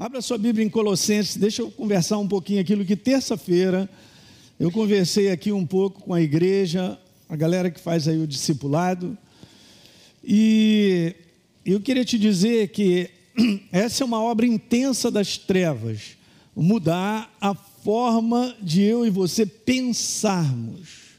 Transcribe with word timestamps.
Abra 0.00 0.22
sua 0.22 0.38
Bíblia 0.38 0.64
em 0.64 0.70
Colossenses, 0.70 1.36
deixa 1.36 1.60
eu 1.60 1.70
conversar 1.70 2.16
um 2.16 2.26
pouquinho 2.26 2.58
aquilo 2.62 2.86
que 2.86 2.96
terça-feira 2.96 3.86
eu 4.58 4.72
conversei 4.72 5.30
aqui 5.30 5.52
um 5.52 5.66
pouco 5.66 6.00
com 6.00 6.14
a 6.14 6.22
igreja, 6.22 6.98
a 7.28 7.36
galera 7.36 7.70
que 7.70 7.78
faz 7.78 8.08
aí 8.08 8.16
o 8.16 8.26
discipulado, 8.26 9.14
e 10.24 11.14
eu 11.66 11.82
queria 11.82 12.02
te 12.02 12.18
dizer 12.18 12.68
que 12.68 13.10
essa 13.70 14.02
é 14.02 14.06
uma 14.06 14.22
obra 14.22 14.46
intensa 14.46 15.10
das 15.10 15.36
trevas, 15.36 16.16
mudar 16.56 17.30
a 17.38 17.54
forma 17.54 18.56
de 18.62 18.80
eu 18.80 19.04
e 19.04 19.10
você 19.10 19.44
pensarmos. 19.44 21.10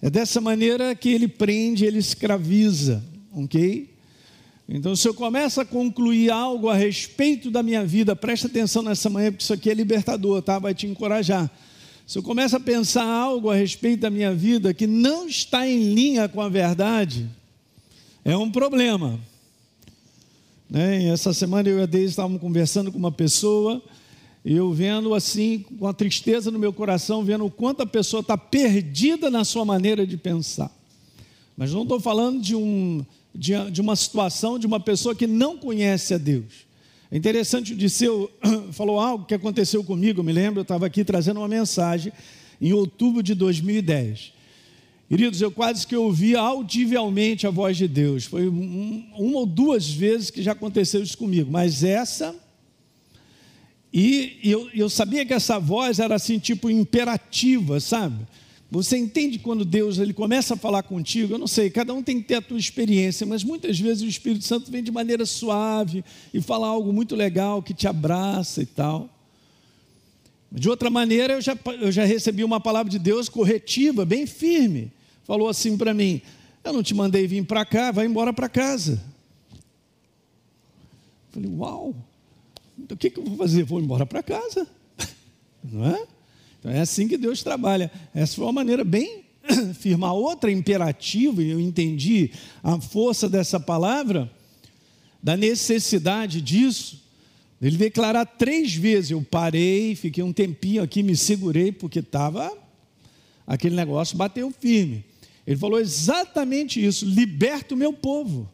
É 0.00 0.08
dessa 0.08 0.40
maneira 0.40 0.94
que 0.94 1.10
ele 1.10 1.28
prende, 1.28 1.84
ele 1.84 1.98
escraviza, 1.98 3.04
ok? 3.30 3.89
Então, 4.72 4.94
se 4.94 5.08
eu 5.08 5.12
começo 5.12 5.60
a 5.60 5.64
concluir 5.64 6.30
algo 6.30 6.68
a 6.68 6.76
respeito 6.76 7.50
da 7.50 7.60
minha 7.60 7.84
vida, 7.84 8.14
presta 8.14 8.46
atenção 8.46 8.84
nessa 8.84 9.10
manhã, 9.10 9.32
porque 9.32 9.42
isso 9.42 9.52
aqui 9.52 9.68
é 9.68 9.74
libertador, 9.74 10.40
tá? 10.42 10.60
Vai 10.60 10.72
te 10.72 10.86
encorajar. 10.86 11.50
Se 12.06 12.16
eu 12.16 12.22
começo 12.22 12.54
a 12.54 12.60
pensar 12.60 13.04
algo 13.04 13.50
a 13.50 13.56
respeito 13.56 14.02
da 14.02 14.10
minha 14.10 14.32
vida 14.32 14.72
que 14.72 14.86
não 14.86 15.26
está 15.26 15.66
em 15.66 15.92
linha 15.92 16.28
com 16.28 16.40
a 16.40 16.48
verdade, 16.48 17.28
é 18.24 18.36
um 18.36 18.48
problema. 18.48 19.18
Né? 20.68 21.08
Essa 21.08 21.34
semana 21.34 21.68
eu 21.68 21.80
e 21.80 21.82
a 21.82 21.86
Deise 21.86 22.10
estávamos 22.10 22.40
conversando 22.40 22.92
com 22.92 22.98
uma 22.98 23.10
pessoa, 23.10 23.82
e 24.44 24.54
eu 24.54 24.72
vendo 24.72 25.14
assim, 25.14 25.64
com 25.80 25.88
a 25.88 25.92
tristeza 25.92 26.48
no 26.48 26.60
meu 26.60 26.72
coração, 26.72 27.24
vendo 27.24 27.44
o 27.44 27.50
quanto 27.50 27.82
a 27.82 27.86
pessoa 27.86 28.20
está 28.20 28.38
perdida 28.38 29.30
na 29.30 29.42
sua 29.42 29.64
maneira 29.64 30.06
de 30.06 30.16
pensar. 30.16 30.70
Mas 31.56 31.72
não 31.72 31.82
estou 31.82 31.98
falando 31.98 32.40
de 32.40 32.54
um 32.54 33.04
de, 33.34 33.52
de 33.70 33.80
uma 33.80 33.96
situação 33.96 34.58
de 34.58 34.66
uma 34.66 34.80
pessoa 34.80 35.14
que 35.14 35.26
não 35.26 35.56
conhece 35.56 36.14
a 36.14 36.18
Deus. 36.18 36.66
É 37.10 37.16
interessante, 37.16 37.72
o 37.72 37.76
Disseu 37.76 38.30
falou 38.72 39.00
algo 39.00 39.24
que 39.24 39.34
aconteceu 39.34 39.82
comigo, 39.82 40.22
me 40.22 40.32
lembro, 40.32 40.60
eu 40.60 40.62
estava 40.62 40.86
aqui 40.86 41.04
trazendo 41.04 41.40
uma 41.40 41.48
mensagem 41.48 42.12
em 42.60 42.72
outubro 42.72 43.22
de 43.22 43.34
2010. 43.34 44.32
Queridos, 45.08 45.40
eu 45.40 45.50
quase 45.50 45.84
que 45.84 45.96
ouvi 45.96 46.36
audivelmente 46.36 47.44
a 47.44 47.50
voz 47.50 47.76
de 47.76 47.88
Deus. 47.88 48.26
Foi 48.26 48.48
um, 48.48 49.04
uma 49.18 49.38
ou 49.40 49.46
duas 49.46 49.90
vezes 49.90 50.30
que 50.30 50.40
já 50.40 50.52
aconteceu 50.52 51.02
isso 51.02 51.18
comigo, 51.18 51.50
mas 51.50 51.82
essa. 51.82 52.32
E 53.92 54.38
eu, 54.44 54.70
eu 54.72 54.88
sabia 54.88 55.26
que 55.26 55.34
essa 55.34 55.58
voz 55.58 55.98
era 55.98 56.14
assim, 56.14 56.38
tipo 56.38 56.70
imperativa, 56.70 57.80
sabe? 57.80 58.24
Você 58.70 58.96
entende 58.96 59.40
quando 59.40 59.64
Deus 59.64 59.98
ele 59.98 60.12
começa 60.12 60.54
a 60.54 60.56
falar 60.56 60.84
contigo? 60.84 61.34
Eu 61.34 61.38
não 61.38 61.48
sei, 61.48 61.70
cada 61.70 61.92
um 61.92 62.02
tem 62.02 62.20
que 62.20 62.28
ter 62.28 62.36
a 62.36 62.42
tua 62.42 62.58
experiência, 62.58 63.26
mas 63.26 63.42
muitas 63.42 63.78
vezes 63.80 64.02
o 64.04 64.06
Espírito 64.06 64.44
Santo 64.44 64.70
vem 64.70 64.80
de 64.80 64.92
maneira 64.92 65.26
suave 65.26 66.04
e 66.32 66.40
fala 66.40 66.68
algo 66.68 66.92
muito 66.92 67.16
legal 67.16 67.62
que 67.62 67.74
te 67.74 67.88
abraça 67.88 68.62
e 68.62 68.66
tal. 68.66 69.10
De 70.52 70.68
outra 70.68 70.88
maneira, 70.88 71.34
eu 71.34 71.40
já, 71.40 71.58
eu 71.80 71.90
já 71.90 72.04
recebi 72.04 72.44
uma 72.44 72.60
palavra 72.60 72.90
de 72.90 72.98
Deus 72.98 73.28
corretiva, 73.28 74.04
bem 74.04 74.24
firme. 74.24 74.92
Falou 75.24 75.48
assim 75.48 75.76
para 75.76 75.92
mim: 75.92 76.22
Eu 76.62 76.72
não 76.72 76.82
te 76.82 76.94
mandei 76.94 77.26
vir 77.26 77.44
para 77.44 77.64
cá, 77.64 77.90
vai 77.90 78.06
embora 78.06 78.32
para 78.32 78.48
casa. 78.48 79.02
Falei: 81.30 81.50
Uau, 81.50 81.94
então 82.78 82.94
o 82.94 82.98
que, 82.98 83.10
que 83.10 83.18
eu 83.18 83.24
vou 83.24 83.36
fazer? 83.36 83.64
Vou 83.64 83.80
embora 83.80 84.06
para 84.06 84.22
casa, 84.22 84.66
não 85.62 85.86
é? 85.86 86.06
Então 86.60 86.70
é 86.70 86.80
assim 86.80 87.08
que 87.08 87.16
Deus 87.16 87.42
trabalha. 87.42 87.90
Essa 88.14 88.36
foi 88.36 88.44
uma 88.44 88.52
maneira 88.52 88.84
bem 88.84 89.24
firme. 89.80 90.04
Outra 90.04 90.52
imperativa, 90.52 91.42
e 91.42 91.50
eu 91.50 91.58
entendi 91.58 92.30
a 92.62 92.78
força 92.78 93.28
dessa 93.28 93.58
palavra, 93.58 94.30
da 95.22 95.36
necessidade 95.36 96.40
disso, 96.40 97.02
ele 97.60 97.76
declarar 97.76 98.26
três 98.26 98.74
vezes. 98.74 99.10
Eu 99.10 99.22
parei, 99.22 99.94
fiquei 99.94 100.22
um 100.22 100.32
tempinho 100.32 100.82
aqui, 100.82 101.02
me 101.02 101.16
segurei, 101.16 101.72
porque 101.72 102.00
estava. 102.00 102.56
Aquele 103.46 103.74
negócio 103.74 104.16
bateu 104.16 104.50
firme. 104.50 105.04
Ele 105.46 105.56
falou 105.56 105.80
exatamente 105.80 106.84
isso: 106.84 107.06
liberta 107.06 107.74
o 107.74 107.78
meu 107.78 107.92
povo. 107.92 108.48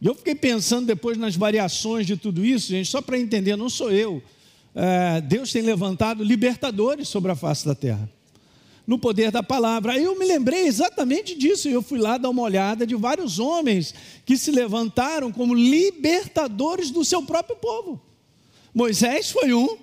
E 0.00 0.06
eu 0.06 0.14
fiquei 0.14 0.34
pensando 0.34 0.86
depois 0.86 1.18
nas 1.18 1.36
variações 1.36 2.06
de 2.06 2.16
tudo 2.16 2.42
isso, 2.42 2.68
gente, 2.68 2.88
só 2.88 3.02
para 3.02 3.18
entender, 3.18 3.54
não 3.54 3.68
sou 3.68 3.92
eu 3.92 4.22
é, 4.74 5.20
Deus 5.20 5.52
tem 5.52 5.62
levantado 5.62 6.22
libertadores 6.22 7.08
sobre 7.08 7.32
a 7.32 7.36
face 7.36 7.66
da 7.66 7.74
terra, 7.74 8.08
no 8.86 8.98
poder 8.98 9.30
da 9.30 9.42
palavra. 9.42 9.98
Eu 9.98 10.18
me 10.18 10.24
lembrei 10.24 10.66
exatamente 10.66 11.34
disso, 11.34 11.68
e 11.68 11.72
eu 11.72 11.82
fui 11.82 11.98
lá 11.98 12.16
dar 12.16 12.30
uma 12.30 12.42
olhada 12.42 12.86
de 12.86 12.94
vários 12.94 13.38
homens 13.38 13.94
que 14.24 14.36
se 14.36 14.50
levantaram 14.50 15.32
como 15.32 15.54
libertadores 15.54 16.90
do 16.90 17.04
seu 17.04 17.22
próprio 17.22 17.56
povo. 17.56 18.00
Moisés 18.72 19.30
foi 19.30 19.52
um. 19.52 19.76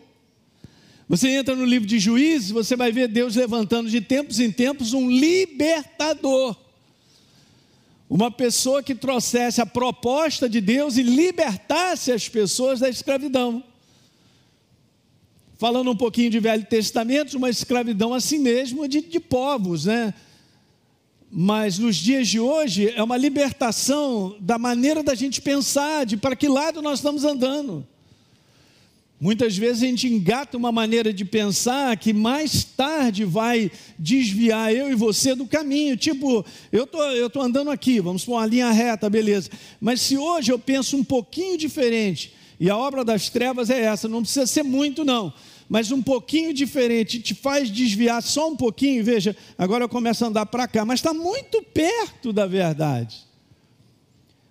Você 1.10 1.30
entra 1.30 1.56
no 1.56 1.64
livro 1.64 1.88
de 1.88 2.00
Juízes, 2.00 2.52
você 2.52 2.76
vai 2.76 2.92
ver 2.92 3.08
Deus 3.08 3.36
levantando 3.36 3.90
de 3.90 4.02
tempos 4.02 4.40
em 4.40 4.52
tempos 4.52 4.94
um 4.94 5.10
libertador. 5.10 6.56
Uma 8.10 8.32
pessoa 8.32 8.82
que 8.82 8.96
trouxesse 8.96 9.62
a 9.62 9.66
proposta 9.66 10.48
de 10.50 10.62
Deus 10.62 10.96
e 10.96 11.04
libertasse 11.04 12.12
as 12.12 12.28
pessoas 12.28 12.80
da 12.80 12.90
escravidão 12.90 13.64
falando 15.58 15.90
um 15.90 15.96
pouquinho 15.96 16.30
de 16.30 16.40
Velho 16.40 16.66
Testamento, 16.66 17.36
uma 17.36 17.50
escravidão 17.50 18.14
assim 18.14 18.38
mesmo 18.38 18.88
de, 18.88 19.02
de 19.02 19.20
povos, 19.20 19.86
né? 19.86 20.14
Mas 21.30 21.78
nos 21.78 21.96
dias 21.98 22.28
de 22.28 22.40
hoje 22.40 22.90
é 22.96 23.04
uma 23.04 23.18
libertação 23.18 24.38
da 24.40 24.58
maneira 24.58 25.04
da 25.04 25.14
gente 25.14 25.42
pensar, 25.42 26.06
de 26.06 26.16
para 26.16 26.36
que 26.36 26.48
lado 26.48 26.82
nós 26.82 27.00
estamos 27.00 27.26
andando. 27.26 27.86
Muitas 29.20 29.58
vezes 29.58 29.82
a 29.82 29.88
gente 29.88 30.08
engata 30.08 30.56
uma 30.56 30.72
maneira 30.72 31.12
de 31.12 31.26
pensar 31.26 31.98
que 31.98 32.14
mais 32.14 32.64
tarde 32.64 33.26
vai 33.26 33.72
desviar 33.98 34.72
eu 34.72 34.92
e 34.92 34.96
você 34.96 35.34
do 35.34 35.48
caminho. 35.48 35.98
Tipo, 35.98 36.46
eu 36.72 36.86
tô, 36.86 37.04
estou 37.14 37.30
tô 37.32 37.42
andando 37.42 37.72
aqui, 37.72 38.00
vamos 38.00 38.24
por 38.24 38.34
uma 38.34 38.46
linha 38.46 38.70
reta, 38.70 39.10
beleza. 39.10 39.50
Mas 39.82 40.02
se 40.02 40.16
hoje 40.16 40.52
eu 40.52 40.60
penso 40.60 40.96
um 40.96 41.04
pouquinho 41.04 41.58
diferente, 41.58 42.32
e 42.60 42.70
a 42.70 42.78
obra 42.78 43.04
das 43.06 43.30
trevas 43.30 43.70
é 43.70 43.82
essa, 43.82 44.08
não 44.08 44.22
precisa 44.22 44.48
ser 44.48 44.64
muito, 44.64 45.06
não, 45.06 45.32
mas 45.70 45.92
um 45.92 46.02
pouquinho 46.02 46.54
diferente, 46.54 47.20
te 47.20 47.36
faz 47.36 47.70
desviar 47.70 48.22
só 48.24 48.50
um 48.50 48.56
pouquinho. 48.56 49.04
Veja, 49.04 49.36
agora 49.58 49.84
eu 49.84 49.90
começo 49.90 50.24
a 50.24 50.28
andar 50.28 50.46
para 50.46 50.68
cá, 50.68 50.86
mas 50.86 51.00
está 51.00 51.14
muito 51.14 51.62
perto 51.62 52.32
da 52.32 52.46
verdade. 52.46 53.28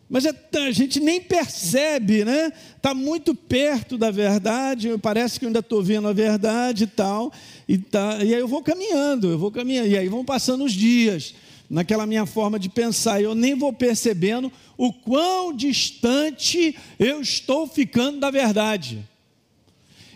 Mas 0.09 0.25
é, 0.25 0.33
a 0.55 0.71
gente 0.71 1.01
nem 1.01 1.21
percebe, 1.21 2.25
né? 2.25 2.53
Está 2.77 2.95
muito 2.95 3.35
perto 3.35 3.99
da 3.99 4.11
verdade, 4.11 4.97
parece 4.99 5.41
que 5.41 5.47
eu 5.47 5.49
ainda 5.49 5.59
estou 5.59 5.83
vendo 5.83 6.07
a 6.07 6.13
verdade 6.13 6.85
e 6.85 6.87
tal. 6.87 7.33
E, 7.67 7.77
tá, 7.77 8.19
e 8.23 8.33
aí 8.33 8.41
eu 8.41 8.47
vou 8.47 8.63
caminhando, 8.63 9.29
eu 9.29 9.39
vou 9.39 9.51
caminhando, 9.51 9.89
e 9.89 9.99
aí 9.99 10.09
vão 10.09 10.25
passando 10.25 10.63
os 10.65 10.73
dias 10.73 11.35
naquela 11.69 12.07
minha 12.07 12.27
forma 12.27 12.59
de 12.59 12.69
pensar, 12.69 13.21
eu 13.21 13.35
nem 13.35 13.55
vou 13.55 13.73
percebendo 13.73 14.53
o 14.77 14.93
quão 14.93 15.55
distante 15.55 16.77
eu 16.99 17.21
estou 17.21 17.67
ficando 17.67 18.21
da 18.21 18.31
verdade. 18.31 19.07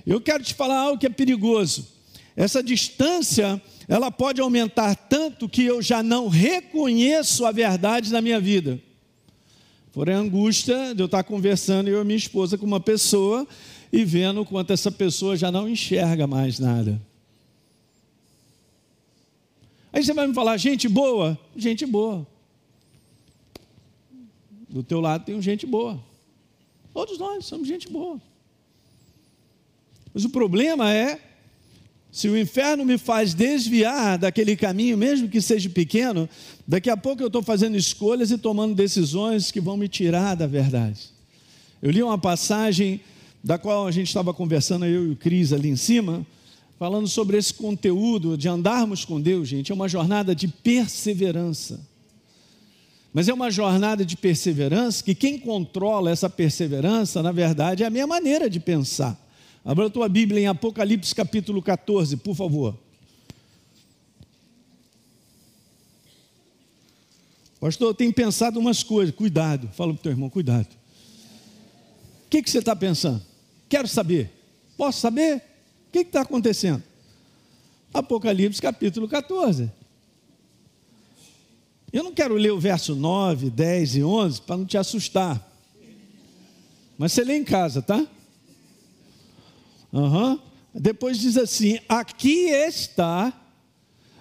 Eu 0.06 0.20
quero 0.20 0.42
te 0.42 0.54
falar 0.54 0.78
algo 0.78 0.98
que 0.98 1.06
é 1.06 1.10
perigoso. 1.10 1.88
Essa 2.36 2.62
distância, 2.62 3.60
ela 3.88 4.10
pode 4.10 4.40
aumentar 4.40 4.94
tanto 4.94 5.48
que 5.48 5.64
eu 5.64 5.82
já 5.82 6.02
não 6.02 6.28
reconheço 6.28 7.44
a 7.44 7.52
verdade 7.52 8.12
na 8.12 8.20
minha 8.20 8.40
vida. 8.40 8.80
Porém, 9.92 10.14
a 10.14 10.18
angústia 10.18 10.94
de 10.94 11.02
eu 11.02 11.06
estar 11.06 11.24
conversando 11.24 11.88
eu 11.88 12.00
e 12.00 12.04
minha 12.04 12.16
esposa 12.16 12.56
com 12.56 12.64
uma 12.64 12.80
pessoa 12.80 13.46
e 13.92 14.04
vendo 14.04 14.44
quanto 14.44 14.72
essa 14.72 14.90
pessoa 14.90 15.36
já 15.36 15.50
não 15.50 15.68
enxerga 15.68 16.26
mais 16.26 16.58
nada. 16.58 17.00
Aí 19.92 20.04
você 20.04 20.12
vai 20.12 20.26
me 20.26 20.34
falar, 20.34 20.56
gente 20.56 20.88
boa? 20.88 21.38
Gente 21.56 21.84
boa. 21.84 22.26
Do 24.68 24.82
teu 24.82 25.00
lado 25.00 25.24
tem 25.24 25.40
gente 25.42 25.66
boa. 25.66 26.00
Todos 26.94 27.18
nós 27.18 27.44
somos 27.44 27.66
gente 27.66 27.88
boa. 27.88 28.20
Mas 30.14 30.24
o 30.24 30.30
problema 30.30 30.92
é, 30.92 31.20
se 32.12 32.28
o 32.28 32.38
inferno 32.38 32.84
me 32.84 32.98
faz 32.98 33.34
desviar 33.34 34.18
daquele 34.18 34.56
caminho, 34.56 34.98
mesmo 34.98 35.28
que 35.28 35.40
seja 35.40 35.68
pequeno, 35.68 36.28
daqui 36.66 36.90
a 36.90 36.96
pouco 36.96 37.22
eu 37.22 37.28
estou 37.28 37.42
fazendo 37.42 37.76
escolhas 37.76 38.30
e 38.30 38.38
tomando 38.38 38.74
decisões 38.74 39.50
que 39.50 39.60
vão 39.60 39.76
me 39.76 39.88
tirar 39.88 40.34
da 40.34 40.46
verdade. 40.46 41.10
Eu 41.80 41.90
li 41.90 42.02
uma 42.02 42.18
passagem 42.18 43.00
da 43.42 43.58
qual 43.58 43.86
a 43.86 43.90
gente 43.90 44.08
estava 44.08 44.34
conversando, 44.34 44.84
eu 44.84 45.08
e 45.08 45.10
o 45.12 45.16
Cris 45.16 45.52
ali 45.52 45.68
em 45.68 45.76
cima, 45.76 46.26
falando 46.80 47.06
sobre 47.06 47.36
esse 47.36 47.52
conteúdo 47.52 48.38
de 48.38 48.48
andarmos 48.48 49.04
com 49.04 49.20
Deus, 49.20 49.46
gente, 49.46 49.70
é 49.70 49.74
uma 49.74 49.86
jornada 49.86 50.34
de 50.34 50.48
perseverança. 50.48 51.86
Mas 53.12 53.28
é 53.28 53.34
uma 53.34 53.50
jornada 53.50 54.02
de 54.02 54.16
perseverança 54.16 55.04
que 55.04 55.14
quem 55.14 55.38
controla 55.38 56.10
essa 56.10 56.30
perseverança, 56.30 57.22
na 57.22 57.32
verdade, 57.32 57.82
é 57.82 57.86
a 57.86 57.90
minha 57.90 58.06
maneira 58.06 58.48
de 58.48 58.58
pensar. 58.58 59.14
Abra 59.62 59.88
a 59.88 59.90
tua 59.90 60.08
Bíblia 60.08 60.40
em 60.40 60.46
Apocalipse 60.46 61.14
capítulo 61.14 61.60
14, 61.60 62.16
por 62.16 62.34
favor. 62.34 62.74
Pastor, 67.60 67.88
eu 67.88 67.94
tenho 67.94 68.12
pensado 68.14 68.58
umas 68.58 68.82
coisas, 68.82 69.14
cuidado, 69.14 69.68
fala 69.74 69.92
para 69.92 70.00
o 70.00 70.02
teu 70.02 70.12
irmão, 70.12 70.30
cuidado. 70.30 70.68
O 72.24 72.30
que, 72.30 72.42
que 72.42 72.50
você 72.50 72.60
está 72.60 72.74
pensando? 72.74 73.20
Quero 73.68 73.86
saber. 73.86 74.32
Posso 74.78 74.98
saber? 74.98 75.49
O 75.90 75.92
que 75.92 75.98
está 75.98 76.20
acontecendo? 76.20 76.80
Apocalipse 77.92 78.62
capítulo 78.62 79.08
14. 79.08 79.68
Eu 81.92 82.04
não 82.04 82.12
quero 82.12 82.34
ler 82.34 82.52
o 82.52 82.60
verso 82.60 82.94
9, 82.94 83.50
10 83.50 83.96
e 83.96 84.04
11 84.04 84.42
para 84.42 84.56
não 84.56 84.64
te 84.64 84.78
assustar. 84.78 85.44
Mas 86.96 87.12
você 87.12 87.24
lê 87.24 87.36
em 87.36 87.42
casa, 87.42 87.82
tá? 87.82 88.06
Uhum. 89.92 90.38
Depois 90.72 91.18
diz 91.18 91.36
assim: 91.36 91.80
aqui 91.88 92.50
está 92.50 93.32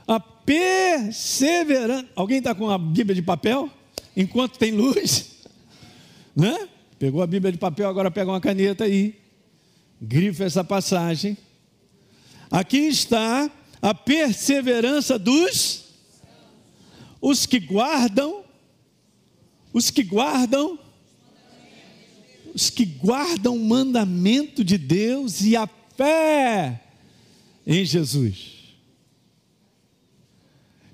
a 0.07 0.19
perseverança. 0.19 2.07
Alguém 2.15 2.39
está 2.39 2.55
com 2.55 2.67
a 2.67 2.79
Bíblia 2.79 3.13
de 3.13 3.21
papel? 3.21 3.69
Enquanto 4.17 4.57
tem 4.57 4.71
luz, 4.71 5.43
né? 6.35 6.67
Pegou 6.97 7.21
a 7.21 7.27
Bíblia 7.27 7.51
de 7.51 7.59
papel, 7.59 7.87
agora 7.87 8.09
pega 8.09 8.31
uma 8.31 8.41
caneta 8.41 8.85
aí. 8.85 9.13
Grifa 10.01 10.45
essa 10.45 10.63
passagem. 10.63 11.37
Aqui 12.51 12.87
está 12.87 13.49
a 13.81 13.93
perseverança 13.93 15.17
dos 15.17 15.85
os 17.21 17.45
que 17.45 17.59
guardam 17.59 18.43
os 19.73 19.89
que 19.91 20.03
guardam 20.03 20.79
os 22.53 22.69
que 22.69 22.85
guardam 22.85 23.55
o 23.55 23.63
mandamento 23.63 24.63
de 24.63 24.77
Deus 24.77 25.41
e 25.41 25.55
a 25.55 25.69
fé 25.95 26.81
em 27.67 27.85
Jesus. 27.85 28.57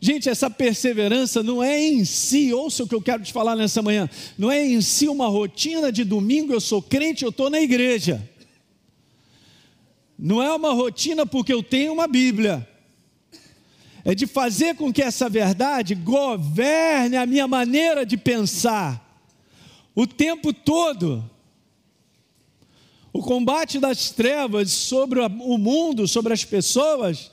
Gente, 0.01 0.29
essa 0.29 0.49
perseverança 0.49 1.41
não 1.41 1.63
é 1.63 1.81
em 1.81 2.03
si, 2.05 2.53
ouça 2.53 2.83
o 2.83 2.87
que 2.87 2.93
eu 2.93 3.01
quero 3.01 3.23
te 3.23 3.31
falar 3.31 3.55
nessa 3.55 3.81
manhã, 3.81 4.07
não 4.37 4.51
é 4.51 4.63
em 4.63 4.79
si 4.81 5.07
uma 5.07 5.27
rotina 5.27 5.91
de 5.91 6.03
domingo, 6.03 6.53
eu 6.53 6.61
sou 6.61 6.81
crente, 6.81 7.23
eu 7.23 7.29
estou 7.29 7.49
na 7.49 7.59
igreja. 7.59 8.29
Não 10.17 10.41
é 10.41 10.53
uma 10.53 10.73
rotina 10.73 11.25
porque 11.25 11.53
eu 11.53 11.61
tenho 11.61 11.93
uma 11.93 12.07
Bíblia. 12.07 12.67
É 14.03 14.13
de 14.13 14.27
fazer 14.27 14.75
com 14.75 14.93
que 14.93 15.01
essa 15.01 15.27
verdade 15.27 15.95
governe 15.95 17.17
a 17.17 17.25
minha 17.25 17.47
maneira 17.47 18.05
de 18.05 18.17
pensar 18.17 19.03
o 19.95 20.05
tempo 20.05 20.53
todo. 20.53 21.27
O 23.11 23.21
combate 23.21 23.79
das 23.79 24.11
trevas 24.11 24.71
sobre 24.71 25.21
o 25.21 25.57
mundo, 25.57 26.05
sobre 26.07 26.33
as 26.33 26.43
pessoas, 26.43 27.31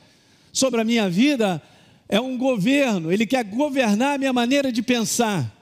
sobre 0.52 0.80
a 0.80 0.84
minha 0.84 1.10
vida, 1.10 1.60
é 2.08 2.20
um 2.20 2.38
governo, 2.38 3.10
ele 3.10 3.26
quer 3.26 3.42
governar 3.42 4.14
a 4.14 4.18
minha 4.18 4.32
maneira 4.32 4.70
de 4.70 4.80
pensar. 4.80 5.61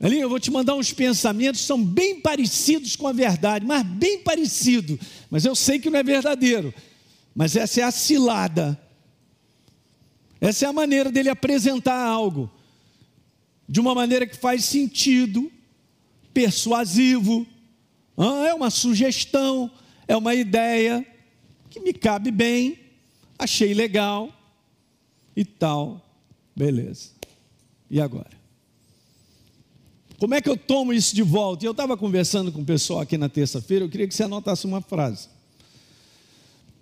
Ali 0.00 0.20
eu 0.20 0.28
vou 0.28 0.40
te 0.40 0.50
mandar 0.50 0.74
uns 0.74 0.92
pensamentos 0.92 1.60
que 1.60 1.66
são 1.66 1.82
bem 1.82 2.20
parecidos 2.20 2.96
com 2.96 3.06
a 3.06 3.12
verdade, 3.12 3.64
mas 3.64 3.82
bem 3.84 4.18
parecido. 4.18 4.98
Mas 5.30 5.44
eu 5.44 5.54
sei 5.54 5.78
que 5.78 5.88
não 5.88 5.98
é 5.98 6.02
verdadeiro. 6.02 6.74
Mas 7.34 7.56
essa 7.56 7.80
é 7.80 7.84
a 7.84 7.90
cilada. 7.90 8.78
Essa 10.40 10.66
é 10.66 10.68
a 10.68 10.72
maneira 10.72 11.10
dele 11.10 11.28
apresentar 11.28 12.04
algo 12.04 12.50
de 13.68 13.80
uma 13.80 13.94
maneira 13.94 14.26
que 14.26 14.36
faz 14.36 14.64
sentido, 14.64 15.50
persuasivo, 16.32 17.46
ah, 18.16 18.46
é 18.46 18.54
uma 18.54 18.70
sugestão, 18.70 19.70
é 20.06 20.16
uma 20.16 20.34
ideia 20.34 21.04
que 21.70 21.80
me 21.80 21.92
cabe 21.92 22.30
bem, 22.30 22.78
achei 23.38 23.74
legal 23.74 24.30
e 25.34 25.44
tal, 25.44 26.00
beleza. 26.54 27.10
E 27.90 28.00
agora? 28.00 28.43
Como 30.24 30.34
é 30.34 30.40
que 30.40 30.48
eu 30.48 30.56
tomo 30.56 30.90
isso 30.90 31.14
de 31.14 31.22
volta? 31.22 31.66
Eu 31.66 31.72
estava 31.72 31.98
conversando 31.98 32.50
com 32.50 32.62
o 32.62 32.64
pessoal 32.64 33.00
aqui 33.00 33.18
na 33.18 33.28
terça-feira, 33.28 33.84
eu 33.84 33.90
queria 33.90 34.08
que 34.08 34.14
você 34.14 34.22
anotasse 34.22 34.64
uma 34.64 34.80
frase. 34.80 35.28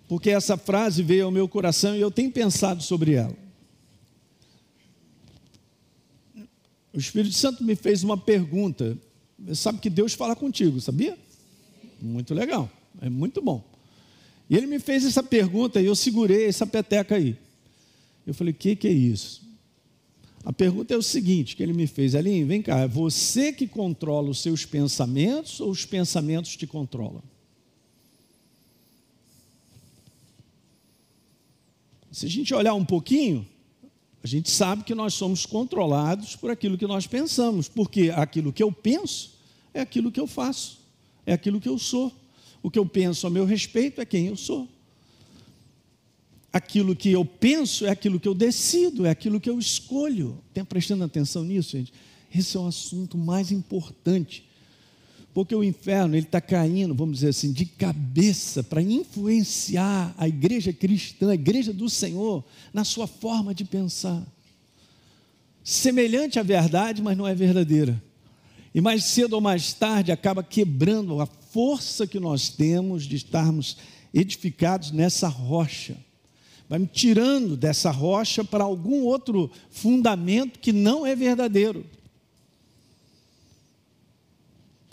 Porque 0.07 0.29
essa 0.29 0.55
frase 0.55 1.03
veio 1.03 1.25
ao 1.25 1.31
meu 1.31 1.45
coração 1.45 1.93
e 1.93 1.99
eu 1.99 2.09
tenho 2.09 2.31
pensado 2.31 2.81
sobre 2.81 3.15
ela. 3.15 3.35
O 6.93 6.97
Espírito 6.97 7.35
Santo 7.35 7.65
me 7.65 7.75
fez 7.75 8.01
uma 8.01 8.17
pergunta. 8.17 8.97
Sabe 9.53 9.79
que 9.79 9.89
Deus 9.89 10.13
fala 10.13 10.37
contigo, 10.37 10.79
sabia? 10.79 11.17
Muito 12.01 12.33
legal, 12.33 12.71
é 13.01 13.09
muito 13.09 13.41
bom. 13.41 13.61
E 14.49 14.55
ele 14.55 14.67
me 14.67 14.79
fez 14.79 15.03
essa 15.03 15.21
pergunta 15.21 15.81
e 15.81 15.85
eu 15.85 15.95
segurei 15.97 16.45
essa 16.45 16.65
peteca 16.65 17.15
aí. 17.15 17.35
Eu 18.25 18.33
falei: 18.33 18.53
o 18.53 18.55
que, 18.55 18.73
que 18.73 18.87
é 18.87 18.93
isso? 18.93 19.42
A 20.45 20.51
pergunta 20.51 20.93
é 20.93 20.97
o 20.97 21.01
seguinte: 21.01 21.55
que 21.55 21.63
ele 21.63 21.73
me 21.73 21.87
fez, 21.87 22.15
Aline, 22.15 22.43
vem 22.43 22.61
cá, 22.61 22.79
é 22.79 22.87
você 22.87 23.53
que 23.53 23.67
controla 23.67 24.29
os 24.29 24.41
seus 24.41 24.65
pensamentos 24.65 25.59
ou 25.59 25.69
os 25.69 25.85
pensamentos 25.85 26.55
te 26.55 26.67
controlam? 26.67 27.23
Se 32.11 32.25
a 32.27 32.29
gente 32.29 32.53
olhar 32.53 32.75
um 32.75 32.85
pouquinho, 32.85 33.47
a 34.23 34.27
gente 34.27 34.51
sabe 34.51 34.83
que 34.83 34.93
nós 34.93 35.15
somos 35.15 35.45
controlados 35.45 36.35
por 36.35 36.51
aquilo 36.51 36.77
que 36.77 36.85
nós 36.85 37.07
pensamos, 37.07 37.67
porque 37.67 38.11
aquilo 38.15 38.53
que 38.53 38.61
eu 38.61 38.71
penso 38.71 39.31
é 39.73 39.81
aquilo 39.81 40.11
que 40.11 40.19
eu 40.19 40.27
faço 40.27 40.83
é 41.25 41.33
aquilo 41.33 41.59
que 41.59 41.69
eu 41.69 41.77
sou. 41.77 42.11
O 42.61 42.69
que 42.69 42.79
eu 42.79 42.85
penso 42.85 43.27
a 43.27 43.29
meu 43.29 43.45
respeito 43.45 43.99
é 43.99 44.05
quem 44.05 44.27
eu 44.27 44.37
sou. 44.37 44.67
Aquilo 46.53 46.95
que 46.95 47.11
eu 47.11 47.25
penso 47.25 47.83
é 47.83 47.89
aquilo 47.89 48.19
que 48.19 48.27
eu 48.27 48.35
decido, 48.35 49.07
é 49.07 49.09
aquilo 49.09 49.41
que 49.41 49.49
eu 49.49 49.57
escolho. 49.57 50.37
Tenha 50.53 50.63
prestando 50.63 51.03
atenção 51.03 51.43
nisso, 51.43 51.71
gente. 51.75 51.91
Esse 52.33 52.55
é 52.55 52.59
o 52.59 52.67
assunto 52.67 53.17
mais 53.17 53.51
importante. 53.51 54.45
Porque 55.33 55.55
o 55.55 55.63
inferno 55.63 56.15
ele 56.15 56.27
está 56.27 56.39
caindo, 56.39 56.93
vamos 56.93 57.15
dizer 57.15 57.29
assim, 57.29 57.51
de 57.51 57.65
cabeça 57.65 58.61
para 58.61 58.83
influenciar 58.83 60.13
a 60.15 60.27
igreja 60.27 60.71
cristã, 60.71 61.31
a 61.31 61.33
igreja 61.33 61.73
do 61.73 61.89
Senhor, 61.89 62.43
na 62.71 62.83
sua 62.83 63.07
forma 63.07 63.53
de 63.53 63.65
pensar. 63.65 64.23
Semelhante 65.63 66.37
à 66.37 66.43
verdade, 66.43 67.01
mas 67.01 67.17
não 67.17 67.27
é 67.27 67.33
verdadeira. 67.33 68.01
E 68.75 68.81
mais 68.81 69.05
cedo 69.05 69.33
ou 69.33 69.41
mais 69.41 69.73
tarde 69.73 70.11
acaba 70.11 70.43
quebrando 70.43 71.19
a 71.19 71.25
força 71.25 72.05
que 72.05 72.19
nós 72.19 72.49
temos 72.49 73.05
de 73.05 73.15
estarmos 73.15 73.77
edificados 74.13 74.91
nessa 74.91 75.27
rocha. 75.27 75.97
Vai 76.69 76.79
me 76.79 76.87
tirando 76.87 77.55
dessa 77.55 77.91
rocha 77.91 78.43
para 78.43 78.63
algum 78.63 79.03
outro 79.03 79.51
fundamento 79.69 80.59
que 80.59 80.71
não 80.71 81.05
é 81.05 81.15
verdadeiro. 81.15 81.85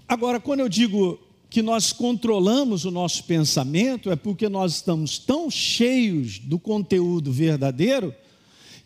Agora, 0.07 0.41
quando 0.41 0.61
eu 0.61 0.69
digo 0.69 1.21
que 1.49 1.63
nós 1.63 1.93
controlamos 1.93 2.85
o 2.85 2.91
nosso 2.91 3.25
pensamento, 3.25 4.11
é 4.11 4.17
porque 4.17 4.49
nós 4.49 4.75
estamos 4.75 5.19
tão 5.19 5.51
cheios 5.51 6.39
do 6.39 6.59
conteúdo 6.59 7.33
verdadeiro 7.33 8.15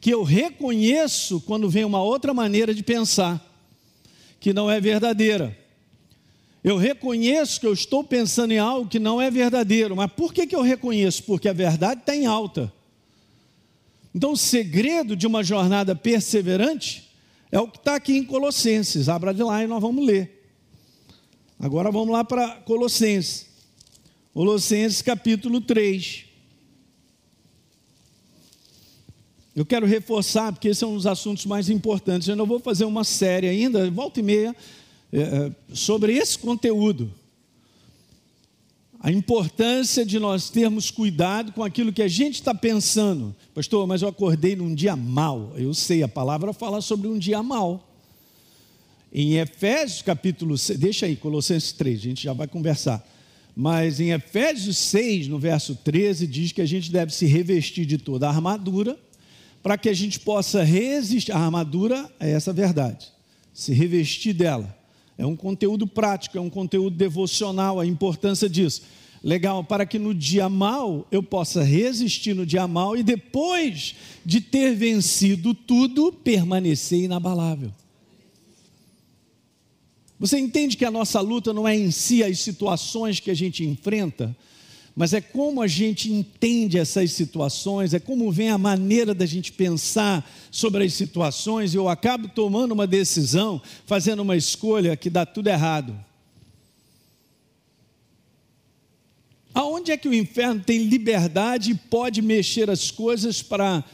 que 0.00 0.10
eu 0.10 0.22
reconheço 0.22 1.40
quando 1.40 1.68
vem 1.68 1.84
uma 1.84 2.02
outra 2.02 2.34
maneira 2.34 2.74
de 2.74 2.82
pensar 2.82 3.42
que 4.38 4.52
não 4.52 4.70
é 4.70 4.78
verdadeira. 4.78 5.63
Eu 6.64 6.78
reconheço 6.78 7.60
que 7.60 7.66
eu 7.66 7.74
estou 7.74 8.02
pensando 8.02 8.52
em 8.52 8.58
algo 8.58 8.88
que 8.88 8.98
não 8.98 9.20
é 9.20 9.30
verdadeiro, 9.30 9.94
mas 9.94 10.10
por 10.10 10.32
que, 10.32 10.46
que 10.46 10.56
eu 10.56 10.62
reconheço? 10.62 11.22
Porque 11.24 11.46
a 11.46 11.52
verdade 11.52 12.00
está 12.00 12.16
em 12.16 12.24
alta. 12.24 12.72
Então, 14.14 14.32
o 14.32 14.36
segredo 14.36 15.14
de 15.14 15.26
uma 15.26 15.44
jornada 15.44 15.94
perseverante 15.94 17.10
é 17.52 17.60
o 17.60 17.68
que 17.68 17.76
está 17.76 17.96
aqui 17.96 18.16
em 18.16 18.24
Colossenses. 18.24 19.10
Abra 19.10 19.34
de 19.34 19.42
lá 19.42 19.62
e 19.62 19.66
nós 19.66 19.82
vamos 19.82 20.06
ler. 20.06 20.42
Agora 21.60 21.90
vamos 21.92 22.08
lá 22.08 22.24
para 22.24 22.56
Colossenses. 22.62 23.46
Colossenses 24.32 25.02
capítulo 25.02 25.60
3. 25.60 26.24
Eu 29.54 29.66
quero 29.66 29.84
reforçar, 29.84 30.50
porque 30.50 30.68
esse 30.68 30.82
é 30.82 30.86
um 30.86 30.94
dos 30.94 31.06
assuntos 31.06 31.44
mais 31.44 31.68
importantes. 31.68 32.26
Eu 32.26 32.36
não 32.36 32.46
vou 32.46 32.58
fazer 32.58 32.86
uma 32.86 33.04
série 33.04 33.48
ainda, 33.48 33.90
volta 33.90 34.18
e 34.18 34.22
meia, 34.22 34.56
sobre 35.72 36.14
esse 36.14 36.38
conteúdo. 36.38 37.12
A 39.00 39.12
importância 39.12 40.04
de 40.04 40.18
nós 40.18 40.48
termos 40.48 40.90
cuidado 40.90 41.52
com 41.52 41.62
aquilo 41.62 41.92
que 41.92 42.00
a 42.00 42.08
gente 42.08 42.36
está 42.36 42.54
pensando. 42.54 43.36
Pastor, 43.54 43.86
mas 43.86 44.00
eu 44.00 44.08
acordei 44.08 44.56
num 44.56 44.74
dia 44.74 44.96
mal. 44.96 45.52
Eu 45.56 45.74
sei, 45.74 46.02
a 46.02 46.08
palavra 46.08 46.54
fala 46.54 46.80
sobre 46.80 47.06
um 47.06 47.18
dia 47.18 47.42
mal. 47.42 47.86
Em 49.12 49.34
Efésios 49.34 50.00
capítulo 50.00 50.56
6, 50.56 50.78
deixa 50.78 51.04
aí, 51.04 51.16
Colossenses 51.16 51.70
3, 51.72 51.98
a 51.98 52.02
gente 52.02 52.24
já 52.24 52.32
vai 52.32 52.48
conversar. 52.48 53.06
Mas 53.54 54.00
em 54.00 54.10
Efésios 54.10 54.78
6, 54.78 55.28
no 55.28 55.38
verso 55.38 55.76
13, 55.76 56.26
diz 56.26 56.50
que 56.50 56.62
a 56.62 56.66
gente 56.66 56.90
deve 56.90 57.12
se 57.12 57.26
revestir 57.26 57.84
de 57.84 57.98
toda 57.98 58.26
a 58.26 58.30
armadura 58.30 58.98
para 59.62 59.76
que 59.76 59.90
a 59.90 59.94
gente 59.94 60.18
possa 60.18 60.64
resistir. 60.64 61.30
A 61.30 61.38
armadura 61.38 62.10
é 62.18 62.30
essa 62.30 62.52
verdade, 62.54 63.06
se 63.52 63.72
revestir 63.74 64.32
dela. 64.32 64.74
É 65.16 65.24
um 65.24 65.36
conteúdo 65.36 65.86
prático, 65.86 66.36
é 66.36 66.40
um 66.40 66.50
conteúdo 66.50 66.96
devocional, 66.96 67.78
a 67.78 67.86
importância 67.86 68.48
disso. 68.48 68.82
Legal, 69.22 69.64
para 69.64 69.86
que 69.86 69.98
no 69.98 70.12
dia 70.12 70.48
mal 70.48 71.06
eu 71.10 71.22
possa 71.22 71.62
resistir 71.62 72.34
no 72.34 72.44
dia 72.44 72.68
mal 72.68 72.96
e 72.96 73.02
depois 73.02 73.94
de 74.24 74.40
ter 74.40 74.74
vencido 74.74 75.54
tudo, 75.54 76.12
permanecer 76.12 77.04
inabalável. 77.04 77.72
Você 80.18 80.38
entende 80.38 80.76
que 80.76 80.84
a 80.84 80.90
nossa 80.90 81.20
luta 81.20 81.52
não 81.52 81.66
é 81.66 81.76
em 81.76 81.90
si 81.90 82.22
as 82.22 82.38
situações 82.40 83.18
que 83.18 83.30
a 83.30 83.34
gente 83.34 83.64
enfrenta, 83.64 84.36
mas 84.96 85.12
é 85.12 85.20
como 85.20 85.60
a 85.60 85.66
gente 85.66 86.12
entende 86.12 86.78
essas 86.78 87.10
situações, 87.12 87.92
é 87.92 87.98
como 87.98 88.30
vem 88.30 88.50
a 88.50 88.58
maneira 88.58 89.12
da 89.12 89.26
gente 89.26 89.50
pensar 89.50 90.28
sobre 90.50 90.84
as 90.84 90.92
situações, 90.94 91.74
e 91.74 91.76
eu 91.76 91.88
acabo 91.88 92.28
tomando 92.28 92.72
uma 92.72 92.86
decisão, 92.86 93.60
fazendo 93.86 94.20
uma 94.20 94.36
escolha 94.36 94.96
que 94.96 95.10
dá 95.10 95.26
tudo 95.26 95.48
errado. 95.48 95.98
Aonde 99.52 99.90
é 99.90 99.96
que 99.96 100.08
o 100.08 100.14
inferno 100.14 100.60
tem 100.60 100.84
liberdade 100.84 101.72
e 101.72 101.74
pode 101.74 102.22
mexer 102.22 102.70
as 102.70 102.90
coisas 102.90 103.42
para 103.42 103.84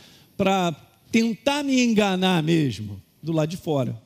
tentar 1.10 1.62
me 1.62 1.82
enganar 1.82 2.42
mesmo? 2.42 3.00
Do 3.22 3.32
lado 3.32 3.48
de 3.48 3.56
fora. 3.56 4.00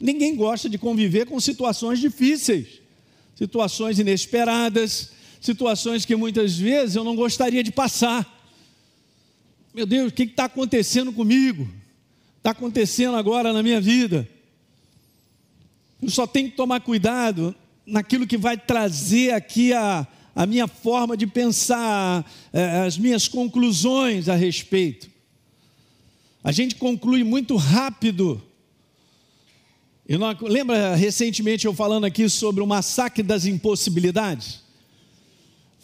Ninguém 0.00 0.34
gosta 0.34 0.68
de 0.68 0.78
conviver 0.78 1.26
com 1.26 1.38
situações 1.38 1.98
difíceis, 1.98 2.80
situações 3.36 3.98
inesperadas, 3.98 5.10
situações 5.40 6.04
que 6.04 6.14
muitas 6.14 6.56
vezes 6.56 6.96
eu 6.96 7.02
não 7.02 7.16
gostaria 7.16 7.64
de 7.64 7.72
passar. 7.72 8.38
Meu 9.72 9.86
Deus, 9.86 10.12
o 10.12 10.14
que 10.14 10.24
está 10.24 10.44
acontecendo 10.44 11.12
comigo? 11.12 11.68
Está 12.36 12.50
acontecendo 12.50 13.16
agora 13.16 13.52
na 13.52 13.62
minha 13.62 13.80
vida. 13.80 14.28
Eu 16.02 16.10
só 16.10 16.26
tenho 16.26 16.50
que 16.50 16.56
tomar 16.56 16.80
cuidado 16.80 17.54
naquilo 17.86 18.26
que 18.26 18.36
vai 18.36 18.56
trazer 18.56 19.32
aqui 19.32 19.72
a, 19.72 20.06
a 20.34 20.46
minha 20.46 20.66
forma 20.66 21.16
de 21.16 21.26
pensar, 21.26 22.30
eh, 22.52 22.80
as 22.86 22.96
minhas 22.96 23.28
conclusões 23.28 24.28
a 24.28 24.34
respeito. 24.34 25.10
A 26.42 26.52
gente 26.52 26.76
conclui 26.76 27.22
muito 27.22 27.56
rápido. 27.56 28.42
Não, 30.08 30.36
lembra 30.48 30.94
recentemente 30.94 31.66
eu 31.66 31.74
falando 31.74 32.04
aqui 32.04 32.28
sobre 32.28 32.62
o 32.62 32.66
massacre 32.66 33.22
das 33.22 33.44
impossibilidades? 33.44 34.69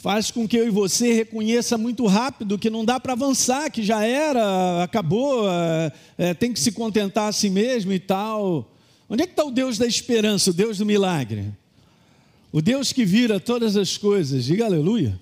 Faz 0.07 0.31
com 0.31 0.47
que 0.47 0.57
eu 0.57 0.69
e 0.69 0.71
você 0.71 1.13
reconheça 1.13 1.77
muito 1.77 2.07
rápido 2.07 2.57
que 2.57 2.71
não 2.71 2.85
dá 2.85 3.01
para 3.01 3.15
avançar, 3.15 3.69
que 3.73 3.83
já 3.83 4.05
era, 4.05 4.85
acabou, 4.85 5.49
é, 6.17 6.33
tem 6.33 6.53
que 6.53 6.61
se 6.61 6.71
contentar 6.71 7.29
a 7.29 7.33
si 7.33 7.51
mesmo 7.51 7.93
e 7.93 7.99
tal. 7.99 8.73
Onde 9.11 9.25
é 9.25 9.27
que 9.27 9.33
está 9.33 9.45
o 9.45 9.51
Deus 9.51 9.79
da 9.79 9.85
esperança, 9.85 10.51
o 10.51 10.55
Deus 10.55 10.79
do 10.79 10.87
milagre? 10.87 11.53
O 12.53 12.63
Deus 12.63 12.93
que 12.93 13.05
vira 13.05 13.41
todas 13.41 13.77
as 13.77 13.99
coisas, 13.99 14.45
diga 14.45 14.65
aleluia. 14.67 15.19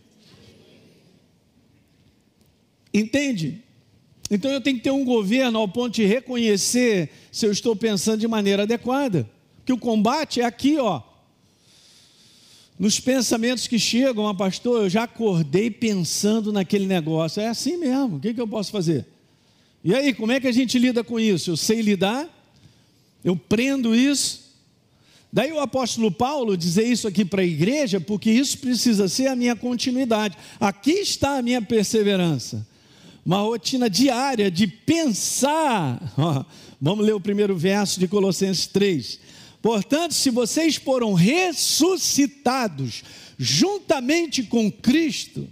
Entende? 2.92 3.62
Então 4.30 4.50
eu 4.50 4.60
tenho 4.60 4.76
que 4.76 4.82
ter 4.82 4.90
um 4.90 5.02
governo 5.06 5.60
ao 5.60 5.66
ponto 5.66 5.94
de 5.94 6.04
reconhecer 6.04 7.08
se 7.32 7.46
eu 7.46 7.52
estou 7.52 7.74
pensando 7.74 8.20
de 8.20 8.28
maneira 8.28 8.64
adequada. 8.64 9.26
Que 9.64 9.72
o 9.72 9.78
combate 9.78 10.42
é 10.42 10.44
aqui, 10.44 10.76
ó. 10.76 11.00
Nos 12.78 12.98
pensamentos 12.98 13.66
que 13.66 13.78
chegam, 13.78 14.26
ah, 14.26 14.34
pastor, 14.34 14.82
eu 14.82 14.90
já 14.90 15.04
acordei 15.04 15.70
pensando 15.70 16.52
naquele 16.52 16.86
negócio. 16.86 17.40
É 17.40 17.48
assim 17.48 17.76
mesmo, 17.76 18.16
o 18.16 18.20
que, 18.20 18.34
que 18.34 18.40
eu 18.40 18.48
posso 18.48 18.72
fazer? 18.72 19.06
E 19.82 19.94
aí, 19.94 20.12
como 20.12 20.32
é 20.32 20.40
que 20.40 20.48
a 20.48 20.52
gente 20.52 20.78
lida 20.78 21.04
com 21.04 21.20
isso? 21.20 21.50
Eu 21.50 21.56
sei 21.56 21.82
lidar? 21.82 22.28
Eu 23.22 23.36
prendo 23.36 23.94
isso? 23.94 24.44
Daí 25.32 25.52
o 25.52 25.60
apóstolo 25.60 26.12
Paulo 26.12 26.56
dizer 26.56 26.86
isso 26.86 27.08
aqui 27.08 27.24
para 27.24 27.42
a 27.42 27.44
igreja, 27.44 28.00
porque 28.00 28.30
isso 28.30 28.58
precisa 28.58 29.08
ser 29.08 29.26
a 29.26 29.36
minha 29.36 29.56
continuidade. 29.56 30.36
Aqui 30.60 30.92
está 30.92 31.38
a 31.38 31.42
minha 31.42 31.60
perseverança. 31.60 32.66
Uma 33.26 33.38
rotina 33.38 33.90
diária 33.90 34.50
de 34.50 34.66
pensar. 34.66 36.00
vamos 36.80 37.04
ler 37.04 37.14
o 37.14 37.20
primeiro 37.20 37.56
verso 37.56 37.98
de 37.98 38.06
Colossenses 38.06 38.66
3. 38.66 39.18
Portanto, 39.64 40.12
se 40.12 40.28
vocês 40.28 40.76
foram 40.76 41.14
ressuscitados 41.14 43.02
juntamente 43.38 44.42
com 44.42 44.70
Cristo, 44.70 45.48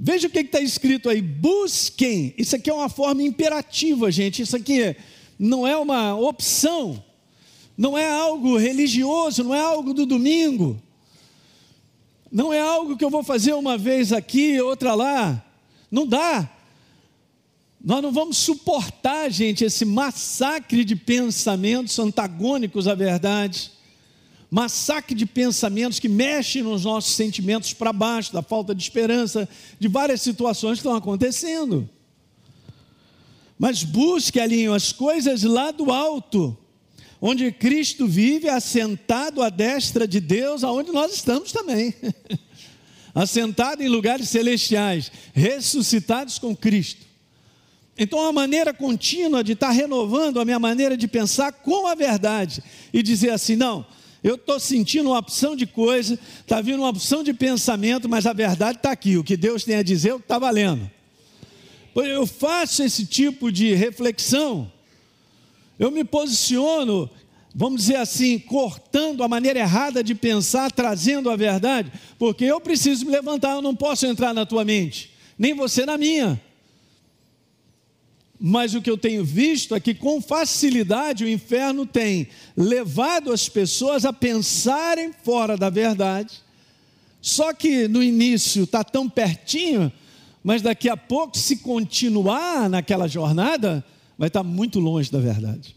veja 0.00 0.26
o 0.26 0.30
que 0.30 0.38
está 0.38 0.58
escrito 0.58 1.10
aí: 1.10 1.20
busquem. 1.20 2.32
Isso 2.38 2.56
aqui 2.56 2.70
é 2.70 2.74
uma 2.74 2.88
forma 2.88 3.22
imperativa, 3.22 4.10
gente. 4.10 4.40
Isso 4.40 4.56
aqui 4.56 4.96
não 5.38 5.66
é 5.66 5.76
uma 5.76 6.16
opção 6.16 7.04
não 7.76 7.96
é 7.96 8.08
algo 8.08 8.56
religioso, 8.56 9.42
não 9.42 9.54
é 9.54 9.60
algo 9.60 9.92
do 9.92 10.06
domingo, 10.06 10.80
não 12.30 12.52
é 12.52 12.60
algo 12.60 12.96
que 12.96 13.04
eu 13.04 13.10
vou 13.10 13.22
fazer 13.22 13.54
uma 13.54 13.76
vez 13.76 14.12
aqui, 14.12 14.60
outra 14.60 14.94
lá. 14.94 15.44
Não 15.90 16.06
dá. 16.06 16.48
Nós 17.84 18.00
não 18.00 18.12
vamos 18.12 18.36
suportar, 18.36 19.28
gente, 19.28 19.64
esse 19.64 19.84
massacre 19.84 20.84
de 20.84 20.94
pensamentos 20.94 21.98
antagônicos 21.98 22.86
à 22.86 22.94
verdade, 22.94 23.72
massacre 24.48 25.16
de 25.16 25.26
pensamentos 25.26 25.98
que 25.98 26.08
mexem 26.08 26.62
nos 26.62 26.84
nossos 26.84 27.14
sentimentos 27.14 27.72
para 27.72 27.92
baixo, 27.92 28.32
da 28.32 28.40
falta 28.40 28.72
de 28.72 28.82
esperança, 28.82 29.48
de 29.80 29.88
várias 29.88 30.22
situações 30.22 30.74
que 30.74 30.86
estão 30.86 30.94
acontecendo. 30.94 31.90
Mas 33.58 33.82
busque, 33.82 34.38
alinho, 34.38 34.72
as 34.74 34.92
coisas 34.92 35.42
lá 35.42 35.72
do 35.72 35.90
alto, 35.90 36.56
onde 37.20 37.50
Cristo 37.50 38.06
vive 38.06 38.48
assentado 38.48 39.42
à 39.42 39.48
destra 39.48 40.06
de 40.06 40.20
Deus, 40.20 40.62
aonde 40.62 40.92
nós 40.92 41.14
estamos 41.14 41.50
também. 41.50 41.92
assentado 43.12 43.82
em 43.82 43.88
lugares 43.88 44.28
celestiais, 44.28 45.10
ressuscitados 45.34 46.38
com 46.38 46.54
Cristo. 46.54 47.11
Então, 47.98 48.26
a 48.26 48.32
maneira 48.32 48.72
contínua 48.72 49.44
de 49.44 49.52
estar 49.52 49.70
renovando 49.70 50.40
a 50.40 50.44
minha 50.44 50.58
maneira 50.58 50.96
de 50.96 51.06
pensar 51.06 51.52
com 51.52 51.86
a 51.86 51.94
verdade 51.94 52.62
e 52.92 53.02
dizer 53.02 53.30
assim: 53.30 53.54
não, 53.56 53.84
eu 54.24 54.36
estou 54.36 54.58
sentindo 54.58 55.10
uma 55.10 55.18
opção 55.18 55.54
de 55.54 55.66
coisa, 55.66 56.18
está 56.40 56.60
vindo 56.60 56.78
uma 56.78 56.88
opção 56.88 57.22
de 57.22 57.34
pensamento, 57.34 58.08
mas 58.08 58.26
a 58.26 58.32
verdade 58.32 58.78
está 58.78 58.92
aqui, 58.92 59.16
o 59.18 59.24
que 59.24 59.36
Deus 59.36 59.64
tem 59.64 59.76
a 59.76 59.82
dizer, 59.82 60.10
é 60.10 60.14
o 60.14 60.18
que 60.18 60.24
está 60.24 60.38
valendo. 60.38 60.90
Eu 61.94 62.26
faço 62.26 62.82
esse 62.82 63.04
tipo 63.04 63.52
de 63.52 63.74
reflexão 63.74 64.70
eu 65.82 65.90
me 65.90 66.04
posiciono, 66.04 67.10
vamos 67.52 67.80
dizer 67.80 67.96
assim, 67.96 68.38
cortando 68.38 69.24
a 69.24 69.28
maneira 69.28 69.58
errada 69.58 70.02
de 70.02 70.14
pensar, 70.14 70.70
trazendo 70.70 71.28
a 71.28 71.34
verdade, 71.34 71.90
porque 72.18 72.44
eu 72.44 72.60
preciso 72.60 73.04
me 73.04 73.10
levantar, 73.10 73.56
eu 73.56 73.62
não 73.62 73.74
posso 73.74 74.06
entrar 74.06 74.32
na 74.32 74.46
tua 74.46 74.64
mente, 74.64 75.10
nem 75.36 75.54
você 75.54 75.84
na 75.84 75.98
minha. 75.98 76.40
Mas 78.44 78.74
o 78.74 78.82
que 78.82 78.90
eu 78.90 78.98
tenho 78.98 79.24
visto 79.24 79.72
é 79.72 79.78
que 79.78 79.94
com 79.94 80.20
facilidade 80.20 81.22
o 81.22 81.28
inferno 81.28 81.86
tem 81.86 82.26
levado 82.56 83.32
as 83.32 83.48
pessoas 83.48 84.04
a 84.04 84.12
pensarem 84.12 85.12
fora 85.22 85.56
da 85.56 85.70
verdade. 85.70 86.42
Só 87.20 87.52
que 87.52 87.86
no 87.86 88.02
início 88.02 88.64
está 88.64 88.82
tão 88.82 89.08
pertinho, 89.08 89.92
mas 90.42 90.60
daqui 90.60 90.88
a 90.88 90.96
pouco, 90.96 91.38
se 91.38 91.58
continuar 91.58 92.68
naquela 92.68 93.06
jornada, 93.06 93.84
vai 94.18 94.26
estar 94.26 94.42
muito 94.42 94.80
longe 94.80 95.08
da 95.08 95.20
verdade. 95.20 95.76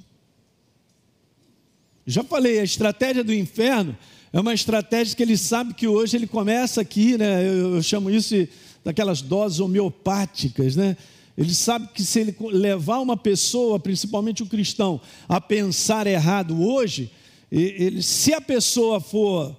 Já 2.03 2.23
falei, 2.23 2.59
a 2.59 2.63
estratégia 2.63 3.23
do 3.23 3.31
inferno 3.31 3.95
é 4.33 4.39
uma 4.39 4.55
estratégia 4.55 5.15
que 5.15 5.21
ele 5.21 5.37
sabe 5.37 5.75
que 5.75 5.87
hoje 5.87 6.17
ele 6.17 6.25
começa 6.25 6.81
aqui, 6.81 7.15
né? 7.15 7.47
Eu, 7.47 7.75
eu 7.75 7.83
chamo 7.83 8.09
isso 8.09 8.35
daquelas 8.83 9.21
doses 9.21 9.59
homeopáticas, 9.59 10.75
né? 10.75 10.97
Ele 11.37 11.53
sabe 11.53 11.89
que 11.93 12.03
se 12.03 12.19
ele 12.19 12.35
levar 12.51 12.99
uma 12.99 13.17
pessoa, 13.17 13.79
principalmente 13.79 14.41
o 14.41 14.45
um 14.45 14.49
cristão, 14.49 15.01
a 15.27 15.41
pensar 15.41 16.07
errado 16.07 16.61
hoje, 16.61 17.11
ele, 17.51 18.01
se 18.01 18.33
a 18.33 18.39
pessoa 18.39 19.01
for 19.01 19.55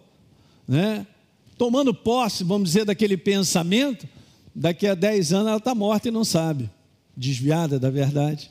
né, 0.67 1.07
tomando 1.59 1.93
posse, 1.93 2.45
vamos 2.45 2.71
dizer, 2.71 2.85
daquele 2.87 3.17
pensamento, 3.17 4.09
daqui 4.55 4.87
a 4.87 4.95
10 4.95 5.33
anos 5.35 5.49
ela 5.49 5.57
está 5.59 5.75
morta 5.75 6.09
e 6.09 6.11
não 6.11 6.25
sabe, 6.25 6.71
desviada 7.15 7.79
da 7.79 7.91
verdade. 7.91 8.51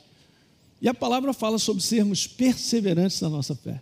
E 0.80 0.88
a 0.88 0.94
palavra 0.94 1.32
fala 1.32 1.58
sobre 1.58 1.82
sermos 1.82 2.28
perseverantes 2.28 3.20
na 3.20 3.28
nossa 3.28 3.56
fé. 3.56 3.80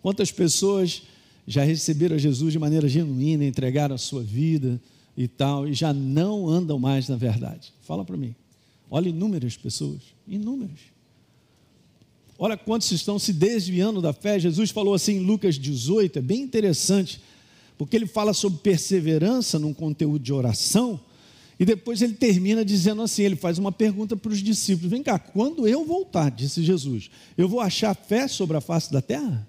Quantas 0.00 0.32
pessoas 0.32 1.02
já 1.46 1.62
receberam 1.62 2.18
Jesus 2.18 2.52
de 2.52 2.58
maneira 2.58 2.88
genuína, 2.88 3.44
entregaram 3.44 3.94
a 3.94 3.98
sua 3.98 4.22
vida 4.22 4.80
e 5.16 5.28
tal, 5.28 5.68
e 5.68 5.74
já 5.74 5.92
não 5.92 6.48
andam 6.48 6.78
mais 6.78 7.08
na 7.08 7.16
verdade? 7.16 7.72
Fala 7.82 8.04
para 8.04 8.16
mim. 8.16 8.34
Olha 8.90 9.08
inúmeras 9.08 9.56
pessoas, 9.56 10.00
inúmeras. 10.26 10.80
Olha 12.38 12.56
quantos 12.56 12.90
estão 12.90 13.18
se 13.18 13.32
desviando 13.32 14.02
da 14.02 14.12
fé. 14.12 14.38
Jesus 14.38 14.70
falou 14.70 14.94
assim 14.94 15.16
em 15.16 15.20
Lucas 15.20 15.56
18, 15.56 16.18
é 16.18 16.22
bem 16.22 16.42
interessante, 16.42 17.20
porque 17.78 17.96
ele 17.96 18.06
fala 18.06 18.34
sobre 18.34 18.58
perseverança 18.58 19.58
num 19.58 19.72
conteúdo 19.72 20.22
de 20.22 20.32
oração 20.32 21.00
e 21.62 21.64
depois 21.64 22.02
ele 22.02 22.14
termina 22.14 22.64
dizendo 22.64 23.02
assim: 23.02 23.22
ele 23.22 23.36
faz 23.36 23.56
uma 23.56 23.70
pergunta 23.70 24.16
para 24.16 24.32
os 24.32 24.40
discípulos: 24.40 24.90
Vem 24.90 25.00
cá, 25.00 25.16
quando 25.16 25.68
eu 25.68 25.84
voltar, 25.84 26.28
disse 26.28 26.60
Jesus, 26.60 27.08
eu 27.38 27.48
vou 27.48 27.60
achar 27.60 27.94
fé 27.94 28.26
sobre 28.26 28.56
a 28.56 28.60
face 28.60 28.92
da 28.92 29.00
terra? 29.00 29.48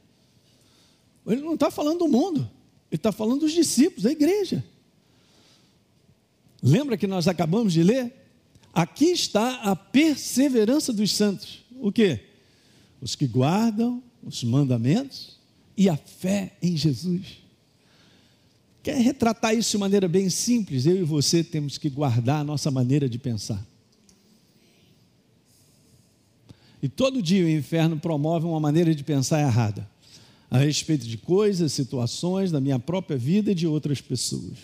Ele 1.25 1.41
não 1.41 1.55
está 1.55 1.71
falando 1.71 1.99
do 1.99 2.07
mundo, 2.07 2.41
ele 2.91 2.99
está 2.99 3.11
falando 3.11 3.39
dos 3.39 3.51
discípulos, 3.51 4.03
da 4.03 4.11
igreja. 4.11 4.63
Lembra 6.63 6.95
que 6.95 7.05
nós 7.05 7.27
acabamos 7.27 7.73
de 7.73 7.83
ler? 7.83 8.13
Aqui 8.73 9.07
está 9.07 9.55
a 9.63 9.75
perseverança 9.75 10.93
dos 10.93 11.11
santos. 11.11 11.59
O 11.81 11.91
que? 11.91 12.21
Os 13.01 13.15
que 13.15 13.27
guardam 13.27 14.01
os 14.23 14.41
mandamentos 14.45 15.37
e 15.75 15.89
a 15.89 15.97
fé 15.97 16.55
em 16.61 16.77
Jesus. 16.77 17.43
Quer 18.81 18.97
retratar 18.97 19.53
isso 19.53 19.71
de 19.71 19.77
maneira 19.77 20.07
bem 20.07 20.29
simples? 20.29 20.85
Eu 20.85 20.95
e 20.95 21.03
você 21.03 21.43
temos 21.43 21.77
que 21.77 21.89
guardar 21.89 22.39
a 22.39 22.43
nossa 22.43 22.71
maneira 22.71 23.09
de 23.09 23.19
pensar. 23.19 23.65
E 26.81 26.87
todo 26.87 27.21
dia 27.21 27.45
o 27.45 27.49
inferno 27.49 27.99
promove 27.99 28.45
uma 28.45 28.59
maneira 28.59 28.95
de 28.95 29.03
pensar 29.03 29.41
errada 29.41 29.89
a 30.49 30.59
respeito 30.59 31.05
de 31.05 31.17
coisas, 31.17 31.73
situações 31.73 32.51
da 32.51 32.61
minha 32.61 32.77
própria 32.77 33.17
vida 33.17 33.51
e 33.51 33.55
de 33.55 33.67
outras 33.67 33.99
pessoas. 33.99 34.57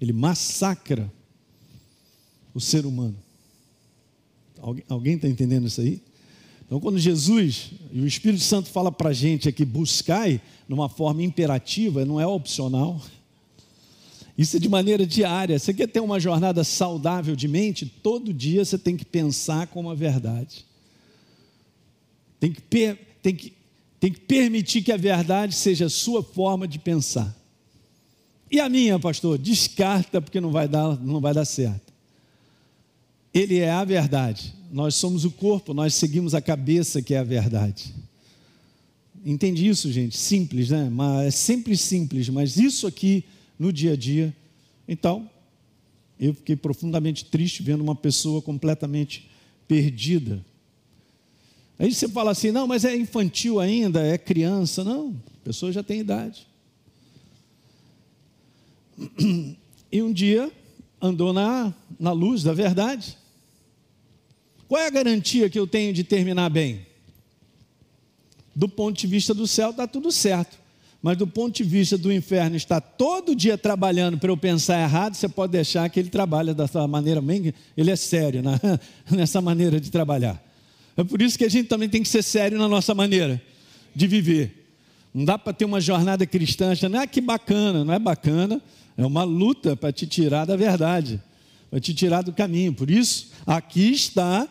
Ele 0.00 0.12
massacra 0.12 1.12
o 2.54 2.60
ser 2.60 2.86
humano. 2.86 3.16
Alguém 4.88 5.16
está 5.16 5.28
entendendo 5.28 5.66
isso 5.66 5.80
aí? 5.80 6.00
Então, 6.64 6.80
quando 6.80 6.98
Jesus 6.98 7.70
e 7.92 8.00
o 8.00 8.06
Espírito 8.06 8.42
Santo 8.42 8.68
fala 8.68 8.90
para 8.90 9.10
a 9.10 9.12
gente 9.12 9.48
aqui, 9.48 9.64
buscai, 9.64 10.40
numa 10.68 10.88
forma 10.88 11.22
imperativa, 11.22 12.04
não 12.04 12.20
é 12.20 12.26
opcional. 12.26 13.00
Isso 14.36 14.56
é 14.56 14.60
de 14.60 14.68
maneira 14.68 15.06
diária. 15.06 15.58
Você 15.58 15.72
quer 15.72 15.86
ter 15.86 16.00
uma 16.00 16.18
jornada 16.18 16.64
saudável 16.64 17.36
de 17.36 17.46
mente? 17.46 17.86
Todo 17.86 18.32
dia 18.32 18.64
você 18.64 18.76
tem 18.76 18.96
que 18.96 19.04
pensar 19.04 19.68
com 19.68 19.88
a 19.88 19.94
verdade. 19.94 20.64
Tem 22.40 22.50
que, 22.52 22.60
tem 22.60 23.34
que, 23.34 23.52
tem 24.00 24.12
que 24.12 24.20
permitir 24.20 24.82
que 24.82 24.92
a 24.92 24.96
verdade 24.96 25.54
seja 25.54 25.86
a 25.86 25.90
sua 25.90 26.22
forma 26.22 26.66
de 26.66 26.78
pensar. 26.78 27.35
E 28.50 28.60
a 28.60 28.68
minha, 28.68 28.98
pastor? 28.98 29.38
Descarta, 29.38 30.20
porque 30.20 30.40
não 30.40 30.50
vai 30.50 30.68
dar, 30.68 30.98
não 31.00 31.20
vai 31.20 31.34
dar 31.34 31.44
certo. 31.44 31.92
Ele 33.34 33.58
é 33.58 33.70
a 33.70 33.84
verdade. 33.84 34.54
Nós 34.70 34.94
somos 34.94 35.24
o 35.24 35.30
corpo, 35.30 35.74
nós 35.74 35.94
seguimos 35.94 36.34
a 36.34 36.40
cabeça 36.40 37.02
que 37.02 37.14
é 37.14 37.18
a 37.18 37.24
verdade. 37.24 37.94
Entendi 39.24 39.66
isso, 39.66 39.90
gente? 39.90 40.16
Simples, 40.16 40.70
né? 40.70 40.88
Mas 40.90 41.26
é 41.26 41.30
sempre 41.30 41.76
simples, 41.76 42.28
mas 42.28 42.56
isso 42.56 42.86
aqui 42.86 43.24
no 43.58 43.72
dia 43.72 43.92
a 43.92 43.96
dia. 43.96 44.34
Então, 44.86 45.28
eu 46.18 46.32
fiquei 46.32 46.56
profundamente 46.56 47.24
triste 47.24 47.62
vendo 47.62 47.82
uma 47.82 47.94
pessoa 47.94 48.40
completamente 48.40 49.28
perdida. 49.66 50.44
Aí 51.78 51.92
você 51.92 52.08
fala 52.08 52.30
assim: 52.30 52.50
não, 52.50 52.66
mas 52.66 52.84
é 52.84 52.96
infantil 52.96 53.60
ainda, 53.60 54.00
é 54.00 54.16
criança. 54.16 54.82
Não, 54.84 55.14
a 55.42 55.44
pessoa 55.44 55.72
já 55.72 55.82
tem 55.82 56.00
idade. 56.00 56.46
E 59.90 60.02
um 60.02 60.12
dia 60.12 60.50
andou 61.00 61.32
na, 61.32 61.72
na 61.98 62.12
luz 62.12 62.42
da 62.42 62.52
verdade. 62.52 63.16
Qual 64.68 64.80
é 64.80 64.86
a 64.86 64.90
garantia 64.90 65.48
que 65.48 65.58
eu 65.58 65.66
tenho 65.66 65.92
de 65.92 66.02
terminar 66.02 66.50
bem? 66.50 66.84
Do 68.54 68.68
ponto 68.68 68.98
de 68.98 69.06
vista 69.06 69.32
do 69.32 69.46
céu, 69.46 69.70
está 69.70 69.86
tudo 69.86 70.10
certo. 70.10 70.58
Mas 71.00 71.16
do 71.16 71.26
ponto 71.26 71.54
de 71.54 71.62
vista 71.62 71.96
do 71.96 72.12
inferno, 72.12 72.56
está 72.56 72.80
todo 72.80 73.36
dia 73.36 73.56
trabalhando 73.56 74.18
para 74.18 74.30
eu 74.30 74.36
pensar 74.36 74.82
errado, 74.82 75.14
você 75.14 75.28
pode 75.28 75.52
deixar 75.52 75.88
que 75.88 76.00
ele 76.00 76.08
trabalha 76.08 76.52
dessa 76.52 76.86
maneira, 76.88 77.22
ele 77.76 77.90
é 77.90 77.96
sério 77.96 78.42
né? 78.42 78.58
nessa 79.08 79.40
maneira 79.40 79.78
de 79.78 79.90
trabalhar. 79.90 80.42
É 80.96 81.04
por 81.04 81.22
isso 81.22 81.38
que 81.38 81.44
a 81.44 81.48
gente 81.48 81.68
também 81.68 81.88
tem 81.88 82.02
que 82.02 82.08
ser 82.08 82.22
sério 82.22 82.58
na 82.58 82.66
nossa 82.66 82.94
maneira 82.94 83.40
de 83.94 84.06
viver. 84.06 84.66
Não 85.14 85.24
dá 85.24 85.38
para 85.38 85.52
ter 85.52 85.64
uma 85.64 85.80
jornada 85.80 86.26
cristã, 86.26 86.72
não 86.90 87.00
é 87.00 87.06
que 87.06 87.20
bacana, 87.20 87.84
não 87.84 87.94
é 87.94 87.98
bacana, 87.98 88.60
é 88.96 89.04
uma 89.04 89.24
luta 89.24 89.76
para 89.76 89.92
te 89.92 90.06
tirar 90.06 90.46
da 90.46 90.56
verdade, 90.56 91.20
para 91.70 91.78
te 91.80 91.92
tirar 91.92 92.22
do 92.22 92.32
caminho. 92.32 92.72
Por 92.72 92.90
isso, 92.90 93.30
aqui 93.46 93.90
está 93.90 94.48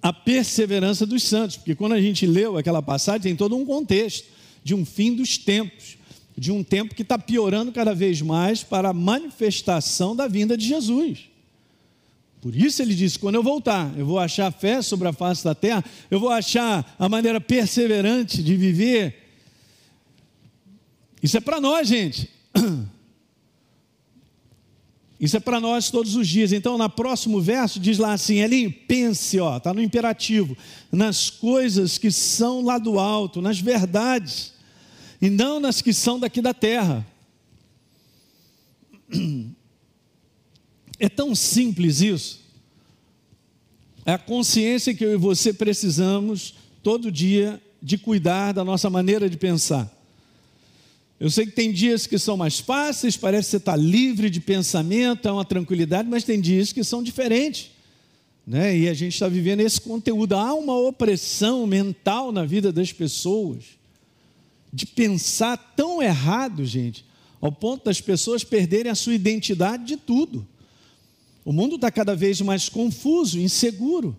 a 0.00 0.12
perseverança 0.12 1.04
dos 1.04 1.22
santos, 1.24 1.56
porque 1.56 1.74
quando 1.74 1.92
a 1.92 2.00
gente 2.00 2.26
leu 2.26 2.56
aquela 2.56 2.80
passagem, 2.80 3.22
tem 3.22 3.36
todo 3.36 3.56
um 3.56 3.64
contexto 3.64 4.26
de 4.62 4.74
um 4.74 4.84
fim 4.84 5.14
dos 5.14 5.36
tempos, 5.36 5.96
de 6.36 6.52
um 6.52 6.62
tempo 6.62 6.94
que 6.94 7.02
está 7.02 7.18
piorando 7.18 7.72
cada 7.72 7.94
vez 7.94 8.22
mais 8.22 8.62
para 8.62 8.90
a 8.90 8.94
manifestação 8.94 10.14
da 10.14 10.28
vinda 10.28 10.56
de 10.56 10.66
Jesus. 10.66 11.28
Por 12.40 12.54
isso 12.54 12.80
ele 12.80 12.94
disse: 12.94 13.18
quando 13.18 13.34
eu 13.34 13.42
voltar, 13.42 13.92
eu 13.98 14.06
vou 14.06 14.18
achar 14.18 14.52
fé 14.52 14.80
sobre 14.80 15.08
a 15.08 15.12
face 15.12 15.42
da 15.42 15.54
terra, 15.54 15.84
eu 16.10 16.20
vou 16.20 16.30
achar 16.30 16.94
a 16.98 17.08
maneira 17.08 17.40
perseverante 17.40 18.42
de 18.42 18.56
viver. 18.56 19.26
Isso 21.22 21.36
é 21.36 21.40
para 21.40 21.60
nós, 21.60 21.88
gente. 21.88 22.35
Isso 25.18 25.36
é 25.36 25.40
para 25.40 25.58
nós 25.58 25.90
todos 25.90 26.14
os 26.14 26.28
dias. 26.28 26.52
Então, 26.52 26.76
no 26.76 26.90
próximo 26.90 27.40
verso, 27.40 27.80
diz 27.80 27.98
lá 27.98 28.12
assim: 28.12 28.36
Elinho, 28.40 28.70
pense, 28.70 29.40
ó, 29.40 29.56
está 29.56 29.72
no 29.72 29.80
imperativo, 29.80 30.56
nas 30.92 31.30
coisas 31.30 31.96
que 31.96 32.10
são 32.10 32.62
lá 32.62 32.76
do 32.76 32.98
alto, 32.98 33.40
nas 33.40 33.58
verdades, 33.58 34.52
e 35.20 35.30
não 35.30 35.58
nas 35.58 35.80
que 35.80 35.92
são 35.92 36.20
daqui 36.20 36.42
da 36.42 36.52
terra. 36.52 37.06
É 40.98 41.10
tão 41.10 41.34
simples 41.34 42.00
isso. 42.00 42.40
É 44.04 44.12
a 44.12 44.18
consciência 44.18 44.94
que 44.94 45.04
eu 45.04 45.12
e 45.12 45.16
você 45.16 45.52
precisamos 45.52 46.54
todo 46.82 47.12
dia 47.12 47.60
de 47.82 47.98
cuidar 47.98 48.52
da 48.52 48.64
nossa 48.64 48.88
maneira 48.88 49.28
de 49.28 49.36
pensar. 49.36 49.92
Eu 51.18 51.30
sei 51.30 51.46
que 51.46 51.52
tem 51.52 51.72
dias 51.72 52.06
que 52.06 52.18
são 52.18 52.36
mais 52.36 52.60
fáceis, 52.60 53.16
parece 53.16 53.46
que 53.46 53.50
você 53.52 53.56
está 53.56 53.74
livre 53.74 54.28
de 54.28 54.38
pensamento, 54.38 55.26
é 55.26 55.32
uma 55.32 55.44
tranquilidade, 55.44 56.08
mas 56.08 56.24
tem 56.24 56.40
dias 56.40 56.72
que 56.72 56.84
são 56.84 57.02
diferentes. 57.02 57.70
Né? 58.46 58.78
E 58.78 58.88
a 58.88 58.94
gente 58.94 59.14
está 59.14 59.26
vivendo 59.26 59.60
esse 59.60 59.80
conteúdo. 59.80 60.34
Há 60.34 60.54
uma 60.54 60.76
opressão 60.78 61.66
mental 61.66 62.30
na 62.30 62.44
vida 62.44 62.70
das 62.70 62.92
pessoas, 62.92 63.64
de 64.70 64.84
pensar 64.84 65.56
tão 65.74 66.02
errado, 66.02 66.64
gente, 66.66 67.04
ao 67.40 67.50
ponto 67.50 67.86
das 67.86 68.00
pessoas 68.00 68.44
perderem 68.44 68.92
a 68.92 68.94
sua 68.94 69.14
identidade 69.14 69.84
de 69.84 69.96
tudo. 69.96 70.46
O 71.46 71.52
mundo 71.52 71.76
está 71.76 71.90
cada 71.90 72.14
vez 72.14 72.40
mais 72.42 72.68
confuso, 72.68 73.40
inseguro. 73.40 74.16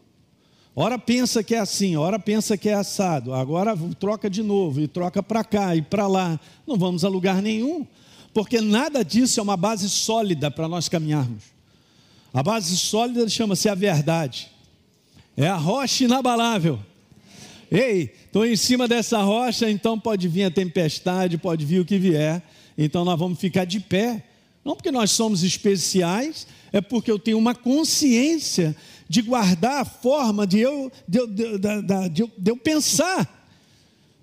Ora 0.80 1.00
pensa 1.00 1.44
que 1.44 1.56
é 1.56 1.58
assim, 1.58 1.96
ora 1.96 2.20
pensa 2.20 2.56
que 2.56 2.70
é 2.70 2.76
assado, 2.76 3.34
agora 3.34 3.76
troca 4.00 4.30
de 4.30 4.44
novo, 4.44 4.80
e 4.80 4.88
troca 4.88 5.24
para 5.24 5.44
cá 5.44 5.76
e 5.76 5.82
para 5.82 6.06
lá. 6.06 6.40
Não 6.68 6.78
vamos 6.78 7.04
a 7.04 7.10
lugar 7.10 7.42
nenhum, 7.42 7.84
porque 8.32 8.62
nada 8.62 9.04
disso 9.04 9.40
é 9.40 9.44
uma 9.44 9.58
base 9.58 9.90
sólida 9.90 10.52
para 10.52 10.68
nós 10.68 10.88
caminharmos. 10.88 11.46
A 12.32 12.44
base 12.44 12.78
sólida 12.78 13.28
chama-se 13.28 13.68
a 13.68 13.74
verdade, 13.74 14.52
é 15.36 15.48
a 15.48 15.56
rocha 15.56 16.04
inabalável. 16.04 16.78
Ei, 17.72 18.14
estou 18.28 18.46
em 18.46 18.56
cima 18.56 18.88
dessa 18.88 19.20
rocha, 19.24 19.68
então 19.72 20.00
pode 20.00 20.28
vir 20.28 20.44
a 20.44 20.52
tempestade, 20.52 21.40
pode 21.40 21.66
vir 21.66 21.80
o 21.80 21.86
que 21.86 21.98
vier, 21.98 22.40
então 22.78 23.04
nós 23.04 23.18
vamos 23.18 23.40
ficar 23.40 23.66
de 23.66 23.80
pé. 23.80 24.24
Não 24.64 24.76
porque 24.76 24.92
nós 24.92 25.10
somos 25.10 25.42
especiais, 25.42 26.46
é 26.72 26.82
porque 26.82 27.10
eu 27.10 27.18
tenho 27.18 27.40
uma 27.40 27.56
consciência 27.56 28.76
de 29.10 29.22
guardar 29.22 29.82
a 29.82 29.86
forma 29.86 30.46
de 30.46 30.60
eu, 30.60 30.92
de, 31.08 31.26
de, 31.28 31.58
de, 31.58 32.32
de 32.38 32.52
eu 32.52 32.58
pensar. 32.58 33.34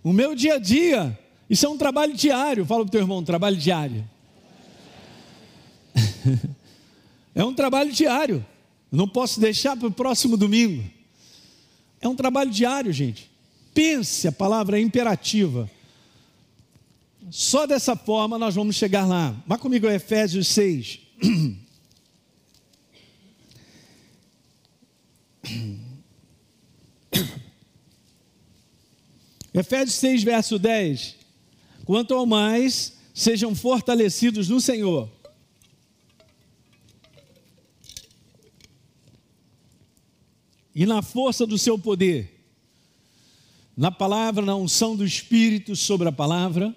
O 0.03 0.13
meu 0.13 0.35
dia 0.35 0.55
a 0.55 0.59
dia. 0.59 1.19
Isso 1.49 1.67
é 1.67 1.69
um 1.69 1.79
trabalho 1.79 2.15
diário. 2.15 2.65
Fala 2.65 2.83
para 2.85 2.89
o 2.89 2.91
teu 2.91 3.01
irmão, 3.01 3.19
um 3.19 3.25
trabalho 3.25 3.57
diário. 3.57 4.09
é 7.35 7.45
um 7.45 7.55
trabalho 7.55 7.93
diário. 7.93 8.45
não 8.91 9.09
posso 9.09 9.41
deixar 9.41 9.77
para 9.77 9.89
o 9.89 9.93
próximo 9.93 10.37
domingo. 10.37 10.85
É 12.01 12.09
um 12.09 12.15
trabalho 12.15 12.51
diário, 12.51 12.93
gente. 12.93 13.31
Pense, 13.73 14.29
a 14.29 14.33
palavra 14.33 14.79
é 14.79 14.83
imperativa. 14.83 15.71
Só 17.31 17.67
dessa 17.67 17.97
forma 17.97 18.39
nós 18.39 18.55
vamos 18.55 18.77
chegar 18.77 19.07
lá. 19.07 19.35
Vá 19.47 19.57
comigo 19.57 19.89
a 19.89 19.95
Efésios 19.95 20.49
6. 20.49 21.01
Efésios 29.55 29.95
6, 29.95 30.25
verso 30.25 30.59
10. 30.59 31.17
Quanto 31.85 32.15
ao 32.15 32.27
mais, 32.27 32.95
sejam 33.15 33.55
fortalecidos 33.55 34.49
no 34.49 34.61
Senhor. 34.61 35.09
E 40.75 40.85
na 40.85 41.03
força 41.03 41.47
do 41.47 41.57
seu 41.57 41.79
poder, 41.79 42.35
na 43.77 43.93
palavra, 43.93 44.45
na 44.45 44.57
unção 44.57 44.97
do 44.97 45.05
Espírito 45.05 45.77
sobre 45.77 46.09
a 46.09 46.13
palavra, 46.13 46.75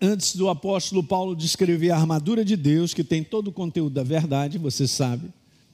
antes 0.00 0.36
do 0.36 0.48
apóstolo 0.48 1.02
Paulo 1.02 1.34
descrever 1.34 1.90
a 1.90 1.96
armadura 1.96 2.44
de 2.44 2.56
Deus, 2.56 2.94
que 2.94 3.02
tem 3.02 3.24
todo 3.24 3.48
o 3.48 3.52
conteúdo 3.52 3.94
da 3.94 4.04
verdade, 4.04 4.58
você 4.58 4.86
sabe, 4.86 5.28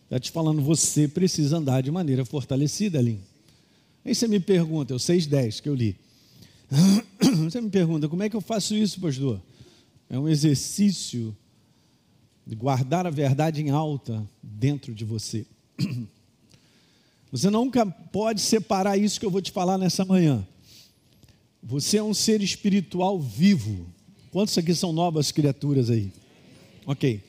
Está 0.05 0.19
te 0.19 0.31
falando, 0.31 0.61
você 0.61 1.09
precisa 1.09 1.57
andar 1.57 1.83
de 1.83 1.91
maneira 1.91 2.25
fortalecida, 2.25 2.99
ali. 2.99 3.19
Aí 4.05 4.15
você 4.15 4.29
me 4.29 4.39
pergunta, 4.39 4.95
o 4.95 4.99
6,10 4.99 5.63
que 5.63 5.69
eu 5.69 5.75
li. 5.75 5.97
Você 7.45 7.61
me 7.61 7.71
pergunta, 7.71 8.09
como 8.09 8.23
é 8.23 8.29
que 8.29 8.37
eu 8.37 8.41
faço 8.41 8.75
isso, 8.75 9.01
pastor? 9.01 9.41
É 10.09 10.19
um 10.19 10.29
exercício 10.29 11.37
de 12.47 12.55
guardar 12.55 13.07
a 13.07 13.11
verdade 13.11 13.63
em 13.63 13.71
alta 13.71 14.29
dentro 14.43 14.95
de 14.95 15.05
você. 15.05 15.47
Você 17.33 17.51
nunca 17.51 17.85
pode 17.85 18.41
separar 18.41 18.97
isso 18.97 19.19
que 19.19 19.27
eu 19.27 19.31
vou 19.31 19.43
te 19.43 19.51
falar 19.51 19.77
nessa 19.77 20.05
manhã. 20.05 20.47
Você 21.63 21.97
é 21.97 22.03
um 22.03 22.15
ser 22.15 22.43
espiritual 22.43 23.19
vivo. 23.19 23.87
Quantos 24.31 24.57
aqui 24.57 24.75
são 24.75 24.93
novas 24.93 25.33
criaturas 25.33 25.91
aí? 25.91 26.13
Ok. 26.87 27.23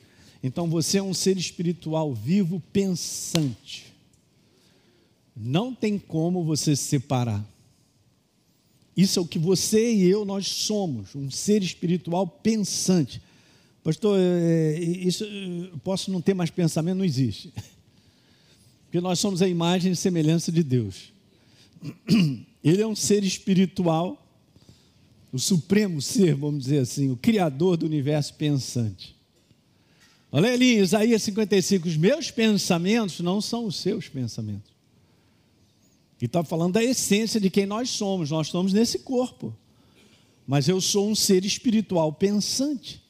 Então 0.46 0.70
você 0.70 0.98
é 0.98 1.02
um 1.02 1.12
ser 1.12 1.36
espiritual 1.36 2.14
vivo, 2.14 2.62
pensante. 2.72 3.92
Não 5.34 5.74
tem 5.74 5.98
como 5.98 6.44
você 6.44 6.76
se 6.76 6.84
separar. 6.84 7.44
Isso 8.96 9.18
é 9.18 9.22
o 9.22 9.26
que 9.26 9.40
você 9.40 9.92
e 9.92 10.04
eu 10.04 10.24
nós 10.24 10.46
somos, 10.46 11.16
um 11.16 11.28
ser 11.28 11.64
espiritual 11.64 12.28
pensante. 12.28 13.20
Pastor, 13.82 14.20
é, 14.20 14.76
é, 14.76 14.80
isso 14.80 15.24
posso 15.82 16.12
não 16.12 16.20
ter 16.20 16.32
mais 16.32 16.48
pensamento, 16.48 16.98
não 16.98 17.04
existe. 17.04 17.52
Porque 18.84 19.00
nós 19.00 19.18
somos 19.18 19.42
a 19.42 19.48
imagem 19.48 19.90
e 19.90 19.96
semelhança 19.96 20.52
de 20.52 20.62
Deus. 20.62 21.12
Ele 22.62 22.82
é 22.82 22.86
um 22.86 22.94
ser 22.94 23.24
espiritual, 23.24 24.24
o 25.32 25.40
supremo 25.40 26.00
ser, 26.00 26.36
vamos 26.36 26.62
dizer 26.62 26.78
assim, 26.78 27.10
o 27.10 27.16
criador 27.16 27.76
do 27.76 27.84
universo 27.84 28.32
pensante. 28.34 29.15
Olha 30.30 30.52
ali, 30.52 30.78
Isaías 30.78 31.22
55, 31.22 31.88
os 31.88 31.96
meus 31.96 32.30
pensamentos 32.30 33.20
não 33.20 33.40
são 33.40 33.66
os 33.66 33.76
seus 33.76 34.08
pensamentos. 34.08 34.76
E 36.20 36.24
está 36.24 36.42
falando 36.42 36.74
da 36.74 36.84
essência 36.84 37.40
de 37.40 37.50
quem 37.50 37.66
nós 37.66 37.90
somos. 37.90 38.30
Nós 38.30 38.48
estamos 38.48 38.72
nesse 38.72 39.00
corpo. 39.00 39.54
Mas 40.46 40.68
eu 40.68 40.80
sou 40.80 41.08
um 41.10 41.14
ser 41.14 41.44
espiritual 41.44 42.12
pensante. 42.12 43.02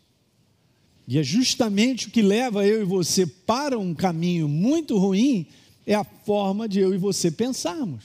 E 1.06 1.18
é 1.18 1.22
justamente 1.22 2.08
o 2.08 2.10
que 2.10 2.20
leva 2.20 2.66
eu 2.66 2.82
e 2.82 2.84
você 2.84 3.26
para 3.26 3.78
um 3.78 3.94
caminho 3.94 4.48
muito 4.48 4.98
ruim, 4.98 5.46
é 5.86 5.94
a 5.94 6.02
forma 6.02 6.68
de 6.68 6.80
eu 6.80 6.92
e 6.92 6.98
você 6.98 7.30
pensarmos. 7.30 8.04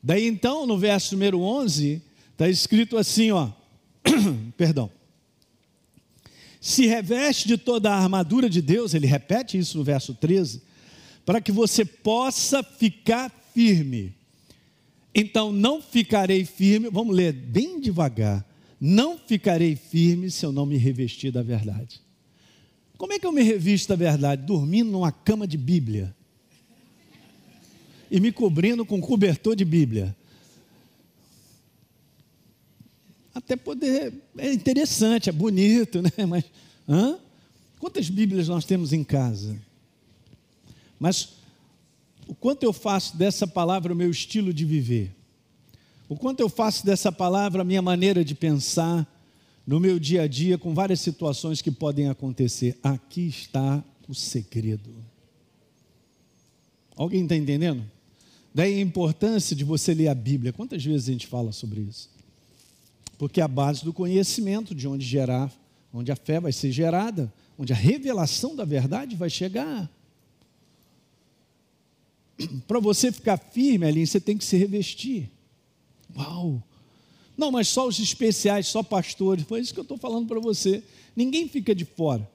Daí 0.00 0.26
então, 0.26 0.64
no 0.66 0.78
verso 0.78 1.14
número 1.14 1.40
11, 1.40 2.00
está 2.32 2.48
escrito 2.48 2.96
assim, 2.96 3.32
ó, 3.32 3.50
perdão. 4.56 4.88
Se 6.60 6.86
reveste 6.86 7.46
de 7.46 7.56
toda 7.56 7.90
a 7.90 7.98
armadura 7.98 8.48
de 8.48 8.60
Deus, 8.60 8.94
ele 8.94 9.06
repete 9.06 9.58
isso 9.58 9.78
no 9.78 9.84
verso 9.84 10.14
13, 10.14 10.62
para 11.24 11.40
que 11.40 11.52
você 11.52 11.84
possa 11.84 12.62
ficar 12.62 13.30
firme. 13.54 14.14
Então, 15.14 15.52
não 15.52 15.80
ficarei 15.80 16.44
firme, 16.44 16.90
vamos 16.90 17.14
ler 17.14 17.32
bem 17.32 17.80
devagar. 17.80 18.46
Não 18.80 19.18
ficarei 19.18 19.74
firme 19.74 20.30
se 20.30 20.46
eu 20.46 20.52
não 20.52 20.64
me 20.64 20.76
revestir 20.76 21.32
da 21.32 21.42
verdade. 21.42 22.00
Como 22.96 23.12
é 23.12 23.18
que 23.18 23.26
eu 23.26 23.32
me 23.32 23.42
revisto 23.42 23.88
da 23.88 23.96
verdade? 23.96 24.44
Dormindo 24.44 24.90
numa 24.90 25.12
cama 25.12 25.46
de 25.46 25.56
Bíblia 25.56 26.14
e 28.10 28.20
me 28.20 28.32
cobrindo 28.32 28.84
com 28.84 29.00
cobertor 29.00 29.54
de 29.54 29.64
Bíblia. 29.64 30.16
Até 33.38 33.54
poder, 33.54 34.12
é 34.36 34.52
interessante, 34.52 35.28
é 35.28 35.32
bonito, 35.32 36.02
né? 36.02 36.10
Mas, 36.26 36.44
hã? 36.88 37.16
Quantas 37.78 38.10
Bíblias 38.10 38.48
nós 38.48 38.64
temos 38.64 38.92
em 38.92 39.04
casa? 39.04 39.56
Mas 40.98 41.34
o 42.26 42.34
quanto 42.34 42.64
eu 42.64 42.72
faço 42.72 43.16
dessa 43.16 43.46
palavra 43.46 43.92
o 43.92 43.96
meu 43.96 44.10
estilo 44.10 44.52
de 44.52 44.64
viver? 44.64 45.14
O 46.08 46.16
quanto 46.16 46.40
eu 46.40 46.48
faço 46.48 46.84
dessa 46.84 47.12
palavra 47.12 47.62
a 47.62 47.64
minha 47.64 47.80
maneira 47.80 48.24
de 48.24 48.34
pensar 48.34 49.06
no 49.64 49.78
meu 49.78 50.00
dia 50.00 50.22
a 50.22 50.26
dia 50.26 50.58
com 50.58 50.74
várias 50.74 51.00
situações 51.00 51.62
que 51.62 51.70
podem 51.70 52.08
acontecer? 52.08 52.76
Aqui 52.82 53.28
está 53.28 53.84
o 54.08 54.14
segredo. 54.16 54.90
Alguém 56.96 57.22
está 57.22 57.36
entendendo? 57.36 57.88
Daí 58.52 58.78
a 58.78 58.80
importância 58.80 59.54
de 59.54 59.62
você 59.62 59.94
ler 59.94 60.08
a 60.08 60.14
Bíblia. 60.14 60.52
Quantas 60.52 60.84
vezes 60.84 61.08
a 61.08 61.12
gente 61.12 61.28
fala 61.28 61.52
sobre 61.52 61.82
isso? 61.82 62.17
Porque 63.18 63.40
a 63.40 63.48
base 63.48 63.84
do 63.84 63.92
conhecimento, 63.92 64.74
de 64.74 64.86
onde 64.86 65.04
gerar, 65.04 65.52
onde 65.92 66.12
a 66.12 66.16
fé 66.16 66.40
vai 66.40 66.52
ser 66.52 66.70
gerada, 66.70 67.32
onde 67.58 67.72
a 67.72 67.76
revelação 67.76 68.54
da 68.54 68.64
verdade 68.64 69.16
vai 69.16 69.28
chegar. 69.28 69.90
Para 72.68 72.78
você 72.78 73.10
ficar 73.10 73.36
firme 73.36 73.84
ali, 73.84 74.06
você 74.06 74.20
tem 74.20 74.38
que 74.38 74.44
se 74.44 74.56
revestir. 74.56 75.28
Uau! 76.16 76.62
Não, 77.36 77.50
mas 77.52 77.68
só 77.68 77.86
os 77.86 77.98
especiais, 77.98 78.66
só 78.68 78.82
pastores. 78.82 79.44
Foi 79.44 79.60
isso 79.60 79.74
que 79.74 79.80
eu 79.80 79.82
estou 79.82 79.98
falando 79.98 80.26
para 80.26 80.40
você. 80.40 80.82
Ninguém 81.14 81.48
fica 81.48 81.74
de 81.74 81.84
fora. 81.84 82.28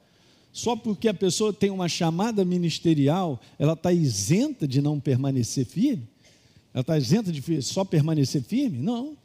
Só 0.51 0.75
porque 0.75 1.07
a 1.07 1.13
pessoa 1.13 1.51
tem 1.51 1.71
uma 1.71 1.89
chamada 1.89 2.45
ministerial, 2.45 3.41
ela 3.57 3.73
está 3.73 3.91
isenta 3.91 4.67
de 4.67 4.81
não 4.81 4.99
permanecer 4.99 5.65
firme? 5.65 6.07
Ela 6.73 6.81
está 6.81 6.97
isenta 6.97 7.31
de 7.31 7.61
só 7.61 7.83
permanecer 7.83 8.43
firme? 8.43 8.77
Não. 8.77 9.17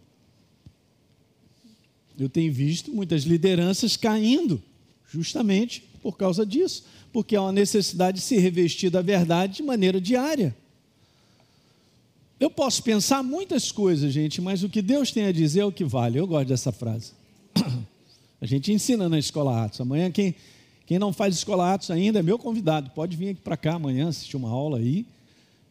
Eu 2.18 2.28
tenho 2.28 2.52
visto 2.52 2.92
muitas 2.92 3.22
lideranças 3.22 3.96
caindo, 3.96 4.60
justamente 5.08 5.82
por 6.02 6.16
causa 6.16 6.44
disso, 6.44 6.84
porque 7.12 7.36
há 7.36 7.42
uma 7.42 7.52
necessidade 7.52 8.18
de 8.18 8.24
se 8.24 8.36
revestir 8.38 8.90
da 8.90 9.00
verdade 9.00 9.56
de 9.56 9.62
maneira 9.62 10.00
diária. 10.00 10.54
Eu 12.40 12.50
posso 12.50 12.82
pensar 12.82 13.22
muitas 13.22 13.72
coisas, 13.72 14.12
gente, 14.12 14.40
mas 14.40 14.62
o 14.62 14.68
que 14.68 14.80
Deus 14.80 15.10
tem 15.10 15.24
a 15.24 15.32
dizer 15.32 15.60
é 15.60 15.64
o 15.64 15.72
que 15.72 15.84
vale. 15.84 16.18
Eu 16.18 16.26
gosto 16.26 16.48
dessa 16.48 16.70
frase. 16.70 17.12
A 18.40 18.46
gente 18.46 18.72
ensina 18.72 19.08
na 19.08 19.18
Escola 19.18 19.64
Atos. 19.64 19.80
Amanhã, 19.80 20.10
quem, 20.10 20.34
quem 20.86 20.98
não 20.98 21.12
faz 21.12 21.34
Escola 21.34 21.74
Atos 21.74 21.90
ainda 21.90 22.20
é 22.20 22.22
meu 22.22 22.38
convidado. 22.38 22.90
Pode 22.90 23.16
vir 23.16 23.30
aqui 23.30 23.40
para 23.40 23.56
cá 23.56 23.74
amanhã 23.74 24.08
assistir 24.08 24.36
uma 24.36 24.48
aula 24.48 24.78
aí. 24.78 25.04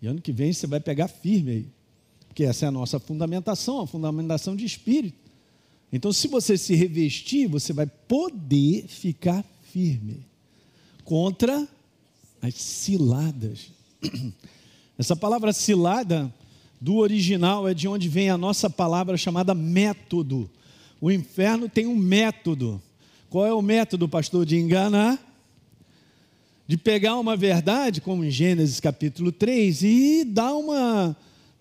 E 0.02 0.08
ano 0.08 0.22
que 0.22 0.34
vem 0.34 0.52
você 0.52 0.68
vai 0.68 0.82
pegar 0.82 1.08
firme 1.08 1.52
aí. 1.52 1.66
Porque 2.28 2.44
essa 2.44 2.66
é 2.66 2.68
a 2.68 2.72
nossa 2.72 3.00
fundamentação, 3.00 3.80
a 3.80 3.88
fundamentação 3.88 4.54
de 4.54 4.66
espírito. 4.66 5.27
Então, 5.92 6.12
se 6.12 6.28
você 6.28 6.58
se 6.58 6.76
revestir, 6.76 7.48
você 7.48 7.72
vai 7.72 7.88
poder 7.88 8.86
ficar 8.88 9.44
firme 9.72 10.26
contra 11.04 11.68
as 12.42 12.56
ciladas. 12.56 13.72
Essa 14.98 15.16
palavra 15.16 15.54
cilada 15.54 16.34
do 16.80 16.98
original 16.98 17.68
é 17.68 17.74
de 17.74 17.88
onde 17.88 18.10
vem 18.10 18.30
a 18.30 18.38
nossa 18.38 18.70
palavra 18.70 19.16
chamada 19.16 19.54
método. 19.54 20.50
O 21.00 21.12
inferno 21.12 21.70
tem 21.70 21.88
um 21.88 21.96
método. 21.96 22.82
Qual 23.30 23.46
é 23.46 23.54
o 23.54 23.62
método, 23.62 24.10
pastor? 24.10 24.46
De 24.46 24.58
enganar, 24.58 25.20
de 26.68 26.78
pegar 26.78 27.18
uma 27.18 27.36
verdade, 27.36 28.02
como 28.02 28.24
em 28.24 28.32
Gênesis 28.32 28.80
capítulo 28.80 29.32
3, 29.32 29.84
e 29.84 30.24
dar 30.26 30.54
uma 30.54 31.16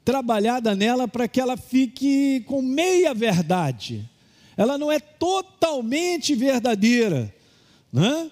trabalhada 0.05 0.75
nela 0.75 1.07
para 1.07 1.29
que 1.29 1.41
ela 1.41 1.57
fique 1.57 2.41
com 2.47 2.62
meia 2.62 3.12
verdade. 3.12 4.09
Ela 4.57 4.79
não 4.79 4.90
é 4.90 4.99
totalmente 4.99 6.35
verdadeira. 6.35 7.33
Né? 7.92 8.31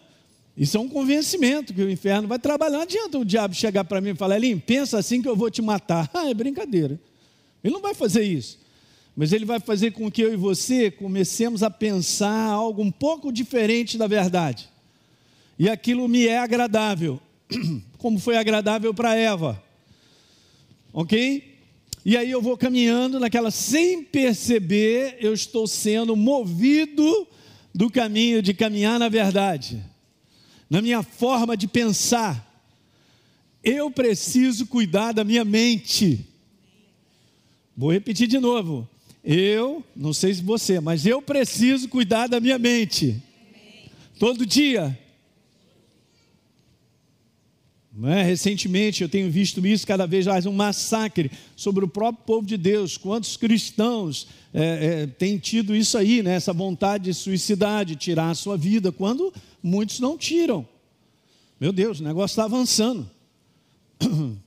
Isso 0.57 0.77
é 0.77 0.81
um 0.81 0.89
convencimento 0.89 1.75
que 1.75 1.83
o 1.83 1.91
inferno 1.91 2.29
vai 2.29 2.39
trabalhar. 2.39 2.77
Não 2.77 2.83
adianta 2.83 3.19
o 3.19 3.25
diabo 3.25 3.55
chegar 3.55 3.85
para 3.85 4.01
mim 4.01 4.11
e 4.11 4.15
falar, 4.15 4.37
Elim, 4.37 4.59
pensa 4.59 4.99
assim 4.99 5.21
que 5.21 5.29
eu 5.29 5.37
vou 5.37 5.51
te 5.51 5.61
matar. 5.61 6.11
Ah, 6.15 6.29
é 6.29 6.35
brincadeira. 6.35 6.99
Ele 7.63 7.75
não 7.75 7.83
vai 7.83 7.95
fazer 7.95 8.23
isso. 8.23 8.59
Mas 9.17 9.33
ele 9.33 9.45
vai 9.45 9.61
fazer 9.61 9.93
com 9.93 10.11
que 10.11 10.23
eu 10.23 10.33
e 10.33 10.37
você 10.37 10.91
comecemos 10.91 11.63
a 11.63 11.71
pensar 11.71 12.47
algo 12.47 12.83
um 12.83 12.91
pouco 12.91 13.33
diferente 13.33 13.97
da 13.99 14.07
verdade. 14.07 14.69
E 15.59 15.69
aquilo 15.69 16.09
me 16.09 16.27
é 16.27 16.39
agradável, 16.39 17.21
como 17.99 18.19
foi 18.19 18.37
agradável 18.37 18.93
para 18.93 19.15
Eva. 19.15 19.63
Ok? 20.93 21.54
E 22.05 22.17
aí 22.17 22.31
eu 22.31 22.43
vou 22.43 22.57
caminhando 22.57 23.19
naquela, 23.19 23.51
sem 23.51 24.03
perceber, 24.03 25.17
eu 25.21 25.33
estou 25.33 25.67
sendo 25.67 26.15
movido 26.15 27.27
do 27.75 27.91
caminho 27.91 28.43
de 28.43 28.53
caminhar 28.53 28.99
na 28.99 29.09
verdade 29.09 29.83
na 30.69 30.83
minha 30.83 31.03
forma 31.03 31.57
de 31.57 31.69
pensar. 31.69 32.51
Eu 33.63 33.91
preciso 33.91 34.67
cuidar 34.67 35.13
da 35.13 35.23
minha 35.23 35.45
mente. 35.45 36.27
Vou 37.77 37.93
repetir 37.93 38.27
de 38.27 38.39
novo. 38.39 38.89
Eu, 39.23 39.85
não 39.97 40.13
sei 40.13 40.35
se 40.35 40.43
você, 40.43 40.81
mas 40.81 41.07
eu 41.07 41.23
preciso 41.23 41.89
cuidar 41.89 42.27
da 42.27 42.41
minha 42.41 42.59
mente. 42.59 43.23
Todo 44.19 44.45
dia. 44.45 44.99
É? 48.03 48.23
Recentemente 48.23 49.03
eu 49.03 49.09
tenho 49.09 49.31
visto 49.31 49.65
isso 49.65 49.87
cada 49.87 50.05
vez 50.05 50.27
mais 50.27 50.47
um 50.47 50.53
massacre 50.53 51.31
sobre 51.55 51.85
o 51.85 51.89
próprio 51.89 52.25
povo 52.25 52.47
de 52.47 52.57
Deus. 52.57 52.97
Quantos 52.97 53.37
cristãos 53.37 54.27
é, 54.53 55.03
é, 55.03 55.07
têm 55.07 55.39
tido 55.39 55.77
isso 55.77 55.97
aí, 55.97 56.21
né? 56.21 56.35
essa 56.35 56.53
vontade 56.53 57.05
de 57.05 57.15
suicidar, 57.15 57.85
de 57.85 57.95
tirar 57.95 58.31
a 58.31 58.35
sua 58.35 58.57
vida, 58.57 58.91
quando 58.91 59.33
muitos 59.63 60.01
não 60.01 60.19
tiram. 60.19 60.67
Meu 61.61 61.73
Deus, 61.73 62.01
o 62.01 62.03
negócio 62.03 62.33
está 62.33 62.45
avançando. 62.45 63.09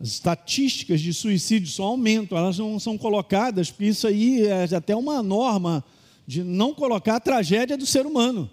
As 0.00 0.08
estatísticas 0.08 1.00
de 1.00 1.14
suicídio 1.14 1.68
só 1.68 1.84
aumentam, 1.84 2.36
elas 2.36 2.58
não 2.58 2.78
são 2.80 2.98
colocadas, 2.98 3.70
porque 3.70 3.86
isso 3.86 4.06
aí 4.06 4.46
é 4.46 4.64
até 4.74 4.94
uma 4.94 5.22
norma 5.22 5.84
de 6.26 6.42
não 6.42 6.74
colocar 6.74 7.16
a 7.16 7.20
tragédia 7.20 7.78
do 7.78 7.86
ser 7.86 8.04
humano. 8.04 8.50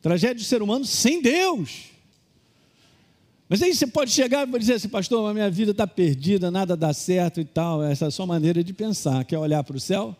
Tragédia 0.00 0.36
do 0.36 0.44
ser 0.44 0.62
humano 0.62 0.84
sem 0.84 1.20
Deus. 1.20 1.91
Mas 3.48 3.60
aí 3.62 3.74
você 3.74 3.86
pode 3.86 4.10
chegar 4.10 4.48
e 4.48 4.58
dizer 4.58 4.74
assim, 4.74 4.88
pastor, 4.88 5.30
a 5.30 5.34
minha 5.34 5.50
vida 5.50 5.72
está 5.72 5.86
perdida, 5.86 6.50
nada 6.50 6.76
dá 6.76 6.92
certo 6.92 7.40
e 7.40 7.44
tal. 7.44 7.82
Essa 7.82 8.06
é 8.06 8.08
a 8.08 8.10
sua 8.10 8.26
maneira 8.26 8.64
de 8.64 8.72
pensar. 8.72 9.24
Quer 9.24 9.38
olhar 9.38 9.62
para 9.62 9.76
o 9.76 9.80
céu? 9.80 10.16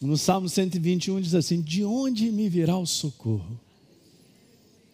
No 0.00 0.18
Salmo 0.18 0.48
121 0.48 1.20
diz 1.20 1.34
assim: 1.34 1.60
De 1.60 1.84
onde 1.84 2.30
me 2.32 2.48
virá 2.48 2.76
o 2.76 2.86
socorro? 2.86 3.60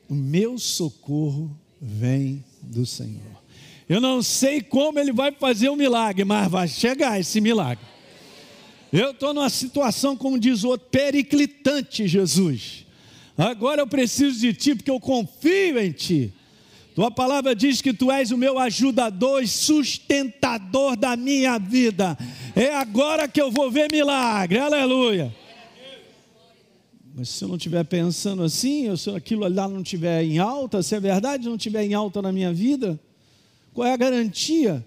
O 0.09 0.15
meu 0.15 0.59
socorro 0.59 1.51
vem 1.81 2.45
do 2.61 2.85
Senhor. 2.85 3.39
Eu 3.89 4.01
não 4.01 4.23
sei 4.23 4.61
como 4.61 4.99
ele 4.99 5.13
vai 5.13 5.33
fazer 5.33 5.71
o 5.71 5.73
um 5.73 5.77
milagre, 5.77 6.25
mas 6.25 6.51
vai 6.51 6.69
chegar 6.69 7.19
esse 7.19 7.41
milagre. 7.41 7.85
Eu 8.93 9.13
estou 9.13 9.33
numa 9.33 9.49
situação, 9.49 10.17
como 10.17 10.39
diz 10.39 10.63
o 10.63 10.69
outro, 10.69 10.89
periclitante, 10.91 12.07
Jesus. 12.07 12.87
Agora 13.37 13.83
eu 13.83 13.87
preciso 13.87 14.41
de 14.41 14.53
ti, 14.53 14.75
porque 14.75 14.91
eu 14.91 15.01
confio 15.01 15.79
em 15.79 15.93
ti. 15.93 16.33
Tua 16.99 17.13
palavra 17.13 17.55
diz 17.55 17.81
que 17.81 17.95
tu 17.95 18.11
és 18.11 18.33
o 18.33 18.37
meu 18.37 18.59
ajudador 18.59 19.41
e 19.41 19.47
sustentador 19.47 20.97
da 20.97 21.15
minha 21.17 21.57
vida. 21.57 22.19
É 22.57 22.75
agora 22.75 23.29
que 23.29 23.41
eu 23.41 23.53
vou 23.53 23.71
ver 23.71 23.89
milagre. 23.89 24.59
Aleluia. 24.59 25.33
Mas 27.15 27.29
se 27.29 27.45
eu 27.45 27.49
não 27.49 27.55
estiver 27.55 27.85
pensando 27.85 28.43
assim, 28.43 28.97
se 28.97 29.11
aquilo 29.11 29.47
lá 29.47 29.69
não 29.69 29.81
estiver 29.81 30.25
em 30.25 30.41
alta, 30.41 30.83
se 30.83 30.97
a 30.97 30.99
verdade 30.99 31.49
não 31.49 31.55
estiver 31.55 31.85
em 31.85 31.95
alta 31.95 32.21
na 32.21 32.33
minha 32.33 32.53
vida, 32.53 32.99
qual 33.73 33.87
é 33.87 33.93
a 33.93 33.97
garantia? 33.97 34.85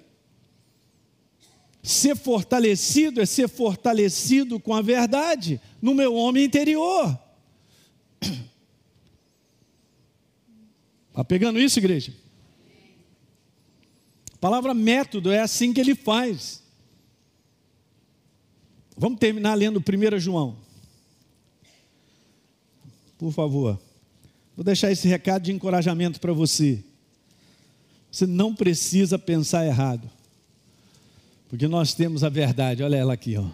Ser 1.82 2.18
fortalecido 2.18 3.22
é 3.22 3.26
ser 3.26 3.48
fortalecido 3.48 4.60
com 4.60 4.74
a 4.74 4.82
verdade 4.82 5.62
no 5.82 5.96
meu 5.96 6.14
homem 6.16 6.44
interior. 6.44 7.18
Está 11.12 11.24
pegando 11.26 11.60
isso, 11.60 11.78
igreja? 11.78 12.14
A 14.34 14.38
palavra 14.38 14.74
método 14.74 15.32
é 15.32 15.40
assim 15.40 15.74
que 15.74 15.80
ele 15.80 15.94
faz. 15.94 16.64
Vamos 18.98 19.20
terminar 19.20 19.54
lendo 19.56 19.80
1 19.80 20.20
João. 20.20 20.58
Por 23.18 23.32
favor. 23.32 23.80
Vou 24.56 24.64
deixar 24.64 24.92
esse 24.92 25.08
recado 25.08 25.44
de 25.44 25.52
encorajamento 25.52 26.20
para 26.20 26.34
você. 26.34 26.84
Você 28.10 28.26
não 28.26 28.56
precisa 28.56 29.20
pensar 29.20 29.66
errado. 29.66 30.10
Porque 31.50 31.68
nós 31.68 31.94
temos 31.94 32.24
a 32.24 32.30
verdade. 32.30 32.84
Olha 32.84 32.96
ela 32.96 33.14
aqui, 33.14 33.36
ó. 33.38 33.48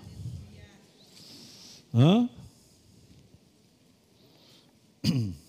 Hã? 1.93 2.29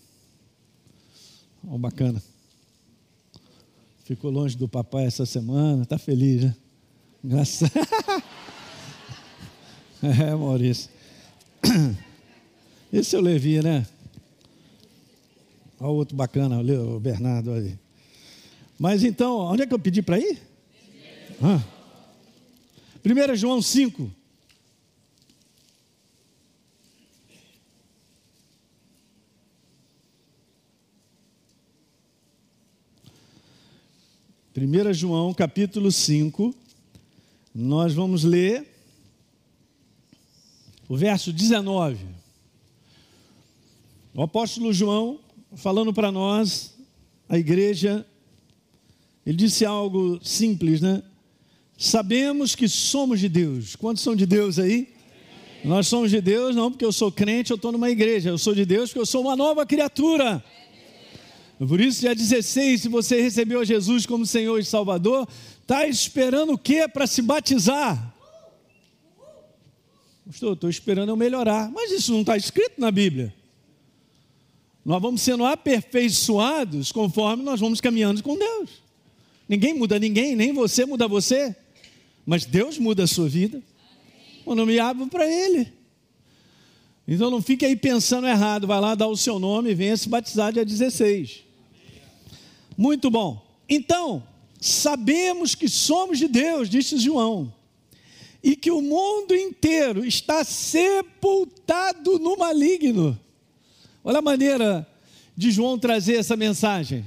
Oh, 1.67 1.77
bacana. 1.77 2.21
Ficou 4.05 4.31
longe 4.31 4.57
do 4.57 4.67
papai 4.67 5.05
essa 5.05 5.25
semana, 5.25 5.85
tá 5.85 5.97
feliz, 5.97 6.43
né? 6.43 6.55
Graças. 7.23 7.69
é, 10.01 10.35
Maurício. 10.35 10.89
Esse 12.91 13.15
eu 13.15 13.21
Levi, 13.21 13.61
né? 13.61 13.85
Olha 15.79 15.89
o 15.89 15.95
outro 15.95 16.15
bacana, 16.15 16.59
o 16.59 16.99
Bernardo 16.99 17.51
ali. 17.51 17.77
Mas 18.79 19.03
então, 19.03 19.39
onde 19.39 19.63
é 19.63 19.67
que 19.67 19.73
eu 19.73 19.79
pedi 19.79 20.01
para 20.01 20.17
ir? 20.17 20.41
Ah. 21.41 21.61
1 23.05 23.35
João 23.35 23.61
5. 23.61 24.18
1 34.65 34.93
João 34.93 35.33
capítulo 35.33 35.91
5, 35.91 36.53
nós 37.55 37.93
vamos 37.93 38.23
ler 38.23 38.67
o 40.87 40.97
verso 40.97 41.31
19. 41.31 42.05
O 44.13 44.21
apóstolo 44.21 44.73
João, 44.73 45.19
falando 45.55 45.93
para 45.93 46.11
nós, 46.11 46.75
a 47.29 47.37
igreja, 47.37 48.05
ele 49.25 49.37
disse 49.37 49.65
algo 49.65 50.19
simples, 50.21 50.81
né? 50.81 51.03
Sabemos 51.77 52.55
que 52.55 52.67
somos 52.67 53.19
de 53.19 53.29
Deus. 53.29 53.75
Quantos 53.75 54.03
são 54.03 54.15
de 54.15 54.25
Deus 54.25 54.59
aí? 54.59 54.89
Nós 55.63 55.87
somos 55.87 56.09
de 56.11 56.19
Deus, 56.19 56.55
não 56.55 56.69
porque 56.71 56.83
eu 56.83 56.91
sou 56.91 57.11
crente, 57.11 57.51
eu 57.51 57.55
estou 57.55 57.71
numa 57.71 57.89
igreja. 57.89 58.29
Eu 58.29 58.37
sou 58.37 58.53
de 58.53 58.65
Deus 58.65 58.89
porque 58.89 58.99
eu 58.99 59.05
sou 59.05 59.21
uma 59.21 59.35
nova 59.35 59.65
criatura. 59.65 60.43
Por 61.67 61.81
isso, 61.81 61.99
dia 61.99 62.15
16, 62.15 62.83
se 62.83 62.87
você 62.87 63.21
recebeu 63.21 63.65
Jesus 63.65 64.05
como 64.05 64.25
Senhor 64.25 64.57
e 64.59 64.63
Salvador, 64.63 65.27
está 65.61 65.85
esperando 65.85 66.53
o 66.53 66.57
que 66.57 66.87
para 66.87 67.05
se 67.05 67.21
batizar? 67.21 68.15
Estou, 70.29 70.69
esperando 70.69 71.09
eu 71.09 71.17
melhorar. 71.17 71.69
Mas 71.69 71.91
isso 71.91 72.13
não 72.13 72.21
está 72.21 72.37
escrito 72.37 72.79
na 72.79 72.89
Bíblia. 72.89 73.33
Nós 74.85 75.01
vamos 75.01 75.21
sendo 75.21 75.43
aperfeiçoados 75.43 76.93
conforme 76.93 77.43
nós 77.43 77.59
vamos 77.59 77.81
caminhando 77.81 78.23
com 78.23 78.37
Deus. 78.37 78.69
Ninguém 79.47 79.73
muda 79.73 79.99
ninguém, 79.99 80.37
nem 80.37 80.53
você 80.53 80.85
muda 80.85 81.09
você. 81.09 81.53
Mas 82.25 82.45
Deus 82.45 82.77
muda 82.77 83.03
a 83.03 83.07
sua 83.07 83.27
vida. 83.27 83.61
Eu 84.45 84.65
me 84.65 84.79
abro 84.79 85.07
para 85.07 85.27
Ele. 85.27 85.67
Então 87.05 87.29
não 87.29 87.41
fique 87.41 87.65
aí 87.65 87.75
pensando 87.75 88.27
errado. 88.27 88.65
Vai 88.65 88.79
lá 88.79 88.95
dar 88.95 89.07
o 89.07 89.17
seu 89.17 89.39
nome 89.39 89.71
e 89.71 89.75
venha 89.75 89.97
se 89.97 90.07
batizar 90.07 90.53
dia 90.53 90.63
16. 90.63 91.48
Muito 92.79 93.11
bom. 93.11 93.45
Então, 93.67 94.23
sabemos 94.57 95.53
que 95.53 95.67
somos 95.67 96.17
de 96.17 96.29
Deus, 96.29 96.69
disse 96.69 96.97
João, 96.97 97.53
e 98.41 98.55
que 98.55 98.71
o 98.71 98.81
mundo 98.81 99.35
inteiro 99.35 100.05
está 100.05 100.45
sepultado 100.45 102.17
no 102.19 102.37
maligno. 102.37 103.19
Olha 104.01 104.19
a 104.19 104.21
maneira 104.21 104.87
de 105.35 105.51
João 105.51 105.77
trazer 105.77 106.15
essa 106.15 106.37
mensagem. 106.37 107.03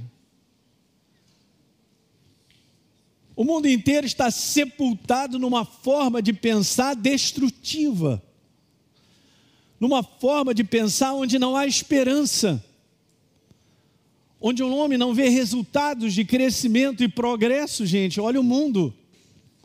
O 3.34 3.42
mundo 3.42 3.66
inteiro 3.66 4.06
está 4.06 4.30
sepultado 4.30 5.38
numa 5.38 5.64
forma 5.64 6.20
de 6.20 6.34
pensar 6.34 6.94
destrutiva, 6.94 8.22
numa 9.80 10.02
forma 10.02 10.52
de 10.52 10.64
pensar 10.64 11.14
onde 11.14 11.38
não 11.38 11.56
há 11.56 11.66
esperança 11.66 12.62
onde 14.42 14.62
um 14.62 14.76
homem 14.76 14.98
não 14.98 15.14
vê 15.14 15.28
resultados 15.28 16.12
de 16.12 16.24
crescimento 16.24 17.04
e 17.04 17.08
progresso, 17.08 17.86
gente, 17.86 18.20
olha 18.20 18.40
o 18.40 18.44
mundo. 18.44 18.92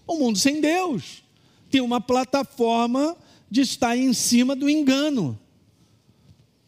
O 0.06 0.18
mundo 0.18 0.38
sem 0.38 0.62
Deus. 0.62 1.24
Tem 1.72 1.82
uma 1.82 2.00
plataforma 2.00 3.18
de 3.50 3.62
estar 3.62 3.98
em 3.98 4.14
cima 4.14 4.56
do 4.56 4.70
engano, 4.70 5.38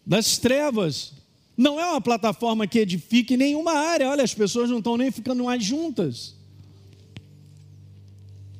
das 0.06 0.39
trevas. 0.39 1.13
Não 1.56 1.80
é 1.80 1.86
uma 1.86 2.02
plataforma 2.02 2.65
que 2.65 2.80
edifique 2.80 3.38
nenhuma 3.38 3.74
área. 3.74 4.10
Olha, 4.10 4.24
as 4.24 4.34
pessoas 4.34 4.69
não 4.69 4.80
estão 4.80 4.98
nem 4.98 5.12
ficando 5.12 5.43
mais 5.43 5.63
juntas. 5.63 6.36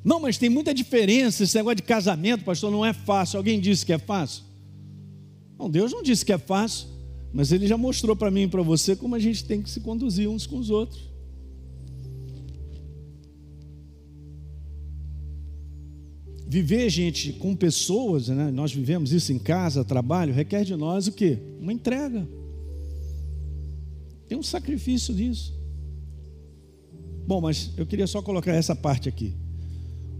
Não, 0.04 0.20
mas 0.20 0.38
tem 0.38 0.48
muita 0.48 0.72
diferença. 0.72 1.42
Esse 1.42 1.56
negócio 1.56 1.76
de 1.76 1.82
casamento, 1.82 2.44
pastor, 2.44 2.70
não 2.70 2.86
é 2.86 2.92
fácil. 2.92 3.38
Alguém 3.38 3.60
disse 3.60 3.84
que 3.84 3.92
é 3.92 3.98
fácil? 3.98 4.44
Não, 5.58 5.68
Deus 5.68 5.92
não 5.92 6.02
disse 6.02 6.24
que 6.24 6.32
é 6.32 6.38
fácil. 6.38 6.88
Mas 7.32 7.52
ele 7.52 7.66
já 7.66 7.76
mostrou 7.76 8.16
para 8.16 8.30
mim 8.30 8.42
e 8.42 8.48
para 8.48 8.62
você 8.62 8.96
como 8.96 9.14
a 9.14 9.18
gente 9.18 9.44
tem 9.44 9.62
que 9.62 9.70
se 9.70 9.80
conduzir 9.80 10.28
uns 10.28 10.46
com 10.46 10.58
os 10.58 10.70
outros. 10.70 11.08
Viver, 16.46 16.90
gente, 16.90 17.32
com 17.34 17.54
pessoas, 17.54 18.26
né? 18.26 18.50
nós 18.50 18.72
vivemos 18.72 19.12
isso 19.12 19.32
em 19.32 19.38
casa, 19.38 19.84
trabalho, 19.84 20.34
requer 20.34 20.64
de 20.64 20.74
nós 20.74 21.06
o 21.06 21.12
quê? 21.12 21.38
Uma 21.60 21.72
entrega. 21.72 22.28
Tem 24.26 24.36
um 24.36 24.42
sacrifício 24.42 25.14
disso. 25.14 25.54
Bom, 27.24 27.40
mas 27.40 27.70
eu 27.76 27.86
queria 27.86 28.08
só 28.08 28.20
colocar 28.20 28.52
essa 28.52 28.74
parte 28.74 29.08
aqui. 29.08 29.32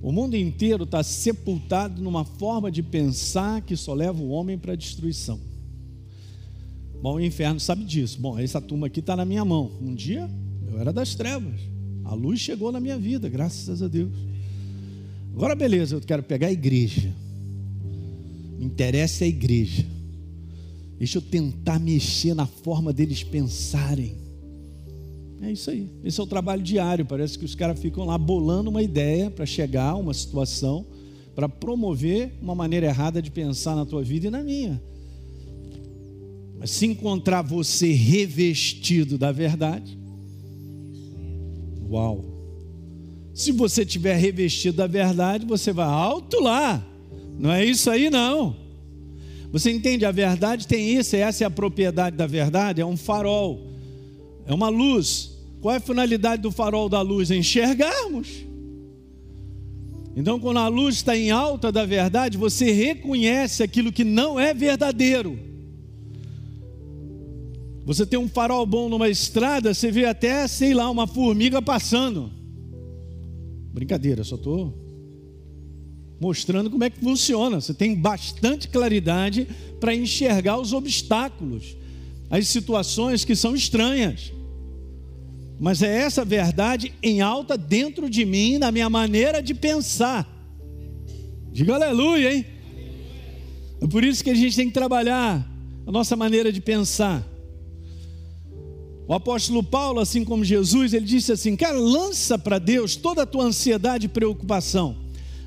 O 0.01 0.13
mundo 0.13 0.37
inteiro 0.37 0.85
está 0.85 1.03
sepultado 1.03 2.01
numa 2.01 2.25
forma 2.25 2.71
de 2.71 2.83
pensar 2.83 3.61
que 3.63 3.77
só 3.77 3.93
leva 3.93 4.23
o 4.23 4.29
homem 4.29 4.57
para 4.57 4.75
a 4.75 4.77
destruição. 4.77 5.50
Bom, 7.03 7.15
o 7.15 7.21
inferno 7.21 7.59
sabe 7.59 7.85
disso. 7.85 8.21
Bom, 8.21 8.39
essa 8.39 8.61
turma 8.61 8.87
aqui 8.87 9.01
está 9.01 9.17
na 9.17 9.25
minha 9.25 9.45
mão. 9.45 9.71
Um 9.81 9.95
dia 9.95 10.29
eu 10.71 10.79
era 10.79 10.93
das 10.93 11.15
trevas. 11.15 11.61
A 12.05 12.15
luz 12.15 12.41
chegou 12.41 12.71
na 12.71 12.81
minha 12.81 12.99
vida, 12.99 13.29
graças 13.29 13.83
a 13.83 13.89
Deus. 13.89 14.13
Agora, 15.35 15.55
beleza, 15.55 15.97
eu 15.97 16.01
quero 16.01 16.23
pegar 16.23 16.49
a 16.49 16.53
igreja. 16.53 17.13
Me 18.59 18.67
interessa 18.67 19.25
a 19.25 19.29
igreja. 19.29 19.87
Deixa 20.99 21.17
eu 21.19 21.23
tentar 21.23 21.79
mexer 21.79 22.35
na 22.35 22.47
forma 22.47 22.93
deles 22.93 23.23
pensarem. 23.23 24.17
É 25.41 25.51
isso 25.51 25.71
aí. 25.71 25.89
Esse 26.05 26.21
é 26.21 26.23
o 26.23 26.27
trabalho 26.27 26.63
diário. 26.63 27.07
Parece 27.07 27.39
que 27.39 27.45
os 27.47 27.55
caras 27.55 27.81
ficam 27.81 28.05
lá 28.05 28.19
bolando 28.19 28.69
uma 28.69 28.83
ideia 28.83 29.31
para 29.31 29.47
chegar 29.47 29.91
a 29.91 29.97
uma 29.97 30.13
situação, 30.13 30.85
para 31.35 31.49
promover 31.49 32.35
uma 32.43 32.55
maneira 32.55 32.87
errada 32.87 33.23
de 33.23 33.31
pensar 33.31 33.75
na 33.75 33.87
tua 33.87 34.03
vida 34.03 34.27
e 34.27 34.31
na 34.31 34.43
minha. 34.43 34.83
Mas 36.61 36.71
se 36.71 36.87
encontrar 36.87 37.43
você 37.43 37.91
revestido 37.91 39.19
da 39.19 39.33
verdade, 39.33 39.99
Uau! 41.91 42.25
Se 43.35 43.51
você 43.51 43.85
tiver 43.85 44.17
revestido 44.17 44.77
da 44.77 44.87
verdade, 44.87 45.45
você 45.45 45.73
vai 45.73 45.87
alto 45.87 46.41
lá. 46.41 46.87
Não 47.37 47.51
é 47.51 47.65
isso 47.65 47.91
aí, 47.91 48.09
não. 48.09 48.57
Você 49.51 49.73
entende? 49.73 50.05
A 50.05 50.13
verdade 50.13 50.69
tem 50.69 50.95
isso, 50.97 51.17
essa 51.17 51.43
é 51.43 51.47
a 51.47 51.51
propriedade 51.51 52.17
da 52.17 52.27
verdade, 52.27 52.81
é 52.81 52.87
um 52.87 52.97
farol, 52.97 53.67
é 54.47 54.55
uma 54.55 54.69
luz. 54.69 55.37
Qual 55.61 55.75
é 55.75 55.79
a 55.79 55.81
finalidade 55.81 56.43
do 56.43 56.53
farol 56.53 56.89
da 56.89 57.01
luz? 57.01 57.31
É 57.31 57.37
enxergarmos. 57.37 58.29
Então, 60.15 60.39
quando 60.39 60.59
a 60.59 60.69
luz 60.69 60.97
está 60.97 61.17
em 61.17 61.31
alta 61.31 61.73
da 61.73 61.85
verdade, 61.85 62.39
você 62.39 62.71
reconhece 62.71 63.63
aquilo 63.63 63.93
que 63.93 64.05
não 64.05 64.39
é 64.39 64.55
verdadeiro. 64.55 65.39
Você 67.85 68.05
tem 68.07 68.19
um 68.19 68.29
farol 68.29 68.67
bom 68.67 68.89
numa 68.89 69.09
estrada, 69.09 69.73
você 69.73 69.91
vê 69.91 70.05
até, 70.05 70.47
sei 70.47 70.75
lá, 70.75 70.91
uma 70.91 71.07
formiga 71.07 71.63
passando. 71.63 72.31
Brincadeira, 73.73 74.23
só 74.23 74.37
estou 74.37 74.79
mostrando 76.21 76.71
como 76.71 76.85
é 76.85 76.91
que 76.91 77.01
funciona. 77.01 77.61
Você 77.61 77.73
tem 77.73 77.95
bastante 77.95 78.69
claridade 78.69 79.49
para 79.81 79.95
enxergar 79.95 80.59
os 80.59 80.73
obstáculos, 80.73 81.77
as 82.29 82.47
situações 82.47 83.25
que 83.25 83.35
são 83.35 83.55
estranhas. 83.55 84.33
Mas 85.59 85.83
é 85.83 85.99
essa 85.99 86.25
verdade 86.25 86.93
em 87.03 87.21
alta 87.21 87.57
dentro 87.57 88.09
de 88.09 88.25
mim, 88.25 88.59
na 88.59 88.71
minha 88.71 88.91
maneira 88.91 89.43
de 89.43 89.55
pensar. 89.55 90.29
Diga 91.51 91.75
aleluia, 91.75 92.35
hein? 92.35 92.47
É 93.81 93.87
por 93.87 94.05
isso 94.05 94.23
que 94.23 94.31
a 94.31 94.35
gente 94.35 94.55
tem 94.55 94.69
que 94.69 94.75
trabalhar 94.75 95.47
a 95.87 95.91
nossa 95.91 96.15
maneira 96.15 96.53
de 96.53 96.61
pensar. 96.61 97.27
O 99.11 99.15
apóstolo 99.15 99.61
Paulo, 99.61 99.99
assim 99.99 100.25
como 100.25 100.45
Jesus, 100.45 100.95
ele 100.95 101.05
disse 101.05 101.33
assim: 101.33 101.57
Cara, 101.57 101.77
lança 101.77 102.39
para 102.39 102.61
Deus 102.61 102.95
toda 102.95 103.23
a 103.23 103.27
tua 103.27 103.45
ansiedade 103.45 104.07
e 104.07 104.09
preocupação. 104.09 104.95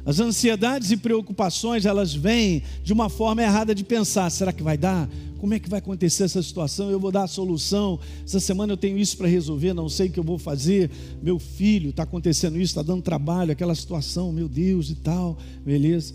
As 0.06 0.20
ansiedades 0.20 0.92
e 0.92 0.98
preocupações, 0.98 1.86
elas 1.86 2.14
vêm 2.14 2.62
de 2.84 2.92
uma 2.92 3.08
forma 3.08 3.42
errada 3.42 3.74
de 3.74 3.86
pensar: 3.86 4.30
será 4.32 4.52
que 4.52 4.62
vai 4.62 4.78
dar? 4.78 5.10
Como 5.40 5.54
é 5.54 5.60
que 5.60 5.70
vai 5.70 5.80
acontecer 5.80 6.26
essa 6.26 6.44
situação? 6.44 6.92
Eu 6.92 7.00
vou 7.00 7.10
dar 7.10 7.24
a 7.24 7.28
solução. 7.28 8.02
Essa 8.26 8.42
semana 8.42 8.74
eu 8.74 8.78
tenho 8.78 8.98
isso 8.98 9.16
para 9.16 9.30
resolver, 9.30 9.74
não 9.74 9.88
sei 9.88 10.10
o 10.10 10.12
que 10.12 10.20
eu 10.20 10.26
vou 10.26 10.38
fazer. 10.38 10.92
Meu 11.22 11.40
filho, 11.40 11.92
está 11.92 12.04
acontecendo 12.04 12.56
isso, 12.56 12.72
está 12.72 12.82
dando 12.82 13.02
trabalho, 13.02 13.54
aquela 13.54 13.76
situação, 13.76 14.34
meu 14.34 14.50
Deus 14.50 14.90
e 14.90 14.96
tal, 14.96 15.38
beleza. 15.66 16.14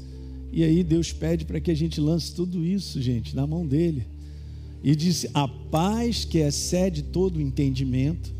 E 0.53 0.63
aí 0.63 0.85
Deus 0.85 1.15
pede 1.15 1.47
para 1.47 1.59
que 1.63 1.71
a 1.71 1.75
gente 1.75 1.99
lance 1.99 2.35
tudo 2.35 2.63
isso, 2.63 3.01
gente, 3.01 3.35
na 3.35 3.47
mão 3.47 3.67
dele. 3.67 4.07
E 4.83 4.95
disse: 4.95 5.29
a 5.35 5.47
paz 5.49 6.25
que 6.25 6.39
excede 6.39 7.03
todo 7.03 7.37
o 7.37 7.41
entendimento. 7.41 8.37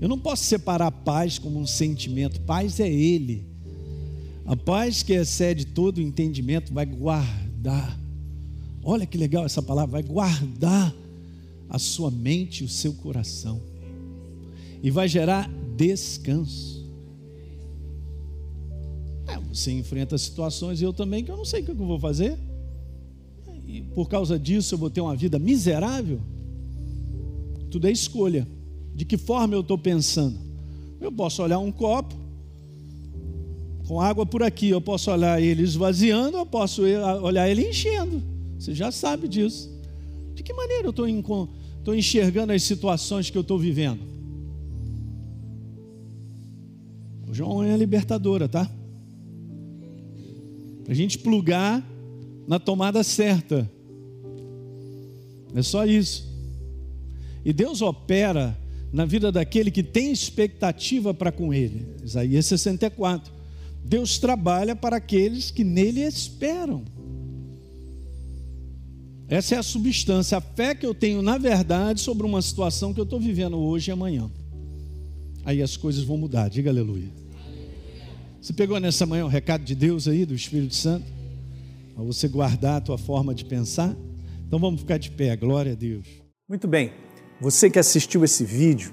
Eu 0.00 0.08
não 0.08 0.18
posso 0.18 0.44
separar 0.44 0.90
paz 0.90 1.38
como 1.38 1.58
um 1.58 1.66
sentimento, 1.66 2.40
paz 2.40 2.80
é 2.80 2.90
Ele. 2.90 3.44
A 4.46 4.56
paz 4.56 5.02
que 5.02 5.12
excede 5.12 5.66
todo 5.66 5.98
o 5.98 6.00
entendimento 6.00 6.72
vai 6.72 6.86
guardar. 6.86 8.00
Olha 8.82 9.06
que 9.06 9.18
legal 9.18 9.44
essa 9.44 9.62
palavra, 9.62 9.92
vai 9.92 10.02
guardar 10.02 10.94
a 11.68 11.78
sua 11.78 12.10
mente 12.10 12.62
e 12.62 12.64
o 12.64 12.68
seu 12.68 12.94
coração. 12.94 13.60
E 14.82 14.90
vai 14.90 15.06
gerar 15.06 15.48
descanso. 15.76 16.80
É, 19.28 19.38
você 19.38 19.70
enfrenta 19.70 20.16
situações 20.18 20.80
e 20.80 20.84
eu 20.84 20.92
também 20.92 21.22
que 21.22 21.30
eu 21.30 21.36
não 21.36 21.44
sei 21.44 21.60
o 21.60 21.64
que 21.64 21.70
eu 21.70 21.76
vou 21.76 22.00
fazer. 22.00 22.36
E 23.72 23.82
por 23.82 24.08
causa 24.08 24.36
disso 24.38 24.74
eu 24.74 24.78
vou 24.78 24.90
ter 24.90 25.00
uma 25.00 25.14
vida 25.14 25.38
miserável. 25.38 26.20
Tudo 27.70 27.86
é 27.86 27.92
escolha. 27.92 28.46
De 28.94 29.04
que 29.04 29.16
forma 29.16 29.54
eu 29.54 29.60
estou 29.60 29.78
pensando? 29.78 30.36
Eu 31.00 31.12
posso 31.12 31.42
olhar 31.42 31.60
um 31.60 31.70
copo 31.70 32.14
com 33.86 34.00
água 34.00 34.26
por 34.26 34.42
aqui, 34.42 34.68
eu 34.68 34.80
posso 34.80 35.10
olhar 35.10 35.40
ele 35.40 35.62
esvaziando, 35.62 36.36
eu 36.36 36.46
posso 36.46 36.82
olhar 37.22 37.48
ele 37.48 37.68
enchendo. 37.68 38.22
Você 38.58 38.74
já 38.74 38.90
sabe 38.90 39.28
disso. 39.28 39.70
De 40.34 40.42
que 40.42 40.52
maneira 40.52 40.86
eu 40.86 40.90
estou 40.90 41.94
enxergando 41.94 42.52
as 42.52 42.62
situações 42.62 43.30
que 43.30 43.38
eu 43.38 43.42
estou 43.42 43.58
vivendo? 43.58 44.00
O 47.28 47.32
João 47.32 47.62
é 47.62 47.72
a 47.72 47.76
libertadora, 47.76 48.48
tá? 48.48 48.68
Para 50.82 50.92
a 50.92 50.96
gente 50.96 51.18
plugar 51.18 51.84
na 52.50 52.58
tomada 52.58 53.04
certa. 53.04 53.70
É 55.54 55.62
só 55.62 55.86
isso. 55.86 56.28
E 57.44 57.52
Deus 57.52 57.80
opera 57.80 58.58
na 58.92 59.04
vida 59.04 59.30
daquele 59.30 59.70
que 59.70 59.84
tem 59.84 60.10
expectativa 60.10 61.14
para 61.14 61.30
com 61.30 61.54
Ele. 61.54 61.86
Isaías 62.02 62.46
64. 62.46 63.32
Deus 63.84 64.18
trabalha 64.18 64.74
para 64.74 64.96
aqueles 64.96 65.52
que 65.52 65.62
nele 65.62 66.00
esperam. 66.00 66.82
Essa 69.28 69.54
é 69.54 69.58
a 69.58 69.62
substância, 69.62 70.36
a 70.36 70.40
fé 70.40 70.74
que 70.74 70.84
eu 70.84 70.92
tenho 70.92 71.22
na 71.22 71.38
verdade 71.38 72.00
sobre 72.00 72.26
uma 72.26 72.42
situação 72.42 72.92
que 72.92 72.98
eu 72.98 73.04
estou 73.04 73.20
vivendo 73.20 73.56
hoje 73.58 73.92
e 73.92 73.92
amanhã. 73.92 74.28
Aí 75.44 75.62
as 75.62 75.76
coisas 75.76 76.02
vão 76.02 76.16
mudar, 76.16 76.48
diga 76.48 76.68
aleluia. 76.68 77.12
Você 78.42 78.52
pegou 78.52 78.80
nessa 78.80 79.06
manhã 79.06 79.24
o 79.24 79.28
recado 79.28 79.62
de 79.62 79.76
Deus 79.76 80.08
aí, 80.08 80.26
do 80.26 80.34
Espírito 80.34 80.74
Santo? 80.74 81.19
Para 82.00 82.06
você 82.06 82.28
guardar 82.28 82.78
a 82.78 82.80
tua 82.80 82.96
forma 82.96 83.34
de 83.34 83.44
pensar? 83.44 83.94
Então 84.46 84.58
vamos 84.58 84.80
ficar 84.80 84.96
de 84.96 85.10
pé, 85.10 85.36
glória 85.36 85.72
a 85.72 85.74
Deus. 85.74 86.06
Muito 86.48 86.66
bem, 86.66 86.94
você 87.38 87.68
que 87.68 87.78
assistiu 87.78 88.24
esse 88.24 88.42
vídeo 88.42 88.90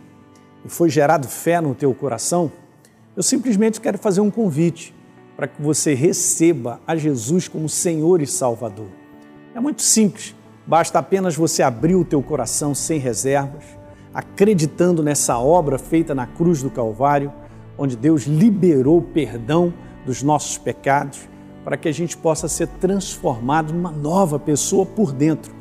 e 0.66 0.68
foi 0.68 0.90
gerado 0.90 1.26
fé 1.26 1.62
no 1.62 1.74
teu 1.74 1.94
coração, 1.94 2.52
eu 3.16 3.24
simplesmente 3.24 3.80
quero 3.80 3.98
fazer 3.98 4.20
um 4.20 4.30
convite 4.30 4.94
para 5.38 5.48
que 5.48 5.62
você 5.62 5.94
receba 5.94 6.82
a 6.86 6.98
Jesus 6.98 7.48
como 7.48 7.70
Senhor 7.70 8.22
e 8.22 8.28
Salvador. 8.28 8.90
É 9.56 9.60
muito 9.62 9.84
simples, 9.84 10.36
basta 10.68 11.00
apenas 11.00 11.34
você 11.34 11.64
abrir 11.64 11.96
o 11.96 12.04
teu 12.04 12.22
coração 12.22 12.76
sem 12.76 13.00
reservas, 13.00 13.64
acreditando 14.14 15.02
nessa 15.02 15.40
obra 15.40 15.80
feita 15.80 16.14
na 16.14 16.28
cruz 16.28 16.62
do 16.62 16.70
Calvário, 16.70 17.32
onde 17.78 17.96
Deus 17.96 18.24
liberou 18.24 18.98
o 18.98 19.02
perdão 19.02 19.74
dos 20.06 20.22
nossos 20.22 20.58
pecados, 20.58 21.20
para 21.68 21.76
que 21.76 21.90
a 21.90 21.92
gente 21.92 22.16
possa 22.16 22.48
ser 22.48 22.66
transformado 22.80 23.74
numa 23.74 23.92
nova 23.92 24.40
pessoa 24.40 24.86
por 24.86 25.12
dentro. 25.12 25.54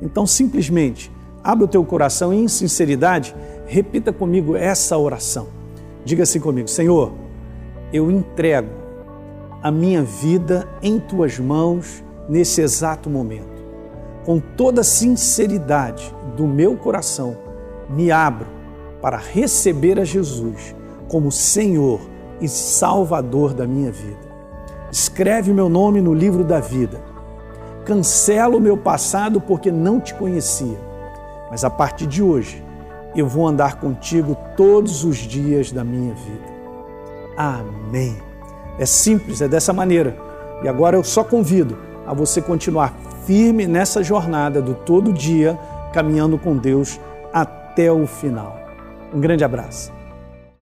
Então, 0.00 0.24
simplesmente, 0.24 1.10
abre 1.42 1.64
o 1.64 1.66
teu 1.66 1.84
coração 1.84 2.32
e, 2.32 2.36
em 2.36 2.46
sinceridade, 2.46 3.34
repita 3.66 4.12
comigo 4.12 4.54
essa 4.54 4.96
oração. 4.96 5.48
Diga 6.04 6.22
assim 6.22 6.38
comigo: 6.38 6.68
Senhor, 6.68 7.12
eu 7.92 8.08
entrego 8.08 8.70
a 9.60 9.68
minha 9.68 10.00
vida 10.00 10.68
em 10.80 11.00
tuas 11.00 11.40
mãos 11.40 12.04
nesse 12.28 12.60
exato 12.60 13.10
momento. 13.10 13.60
Com 14.24 14.38
toda 14.38 14.82
a 14.82 14.84
sinceridade 14.84 16.14
do 16.36 16.46
meu 16.46 16.76
coração, 16.76 17.36
me 17.90 18.12
abro 18.12 18.46
para 19.02 19.16
receber 19.16 19.98
a 19.98 20.04
Jesus 20.04 20.72
como 21.08 21.32
Senhor 21.32 22.00
e 22.40 22.46
Salvador 22.46 23.52
da 23.52 23.66
minha 23.66 23.90
vida. 23.90 24.27
Escreve 24.90 25.52
meu 25.52 25.68
nome 25.68 26.00
no 26.00 26.14
livro 26.14 26.42
da 26.42 26.60
vida. 26.60 27.00
Cancela 27.84 28.56
o 28.56 28.60
meu 28.60 28.76
passado 28.76 29.40
porque 29.40 29.70
não 29.70 30.00
te 30.00 30.14
conhecia, 30.14 30.78
mas 31.50 31.64
a 31.64 31.70
partir 31.70 32.06
de 32.06 32.22
hoje 32.22 32.62
eu 33.14 33.26
vou 33.26 33.46
andar 33.46 33.76
contigo 33.76 34.36
todos 34.56 35.04
os 35.04 35.16
dias 35.16 35.72
da 35.72 35.84
minha 35.84 36.14
vida. 36.14 36.48
Amém. 37.36 38.16
É 38.78 38.86
simples, 38.86 39.40
é 39.40 39.48
dessa 39.48 39.72
maneira. 39.72 40.16
E 40.62 40.68
agora 40.68 40.96
eu 40.96 41.04
só 41.04 41.24
convido 41.24 41.78
a 42.06 42.14
você 42.14 42.40
continuar 42.40 42.94
firme 43.24 43.66
nessa 43.66 44.02
jornada 44.02 44.62
do 44.62 44.74
todo 44.74 45.12
dia, 45.12 45.58
caminhando 45.92 46.38
com 46.38 46.56
Deus 46.56 46.98
até 47.32 47.92
o 47.92 48.06
final. 48.06 48.56
Um 49.12 49.20
grande 49.20 49.44
abraço. 49.44 49.97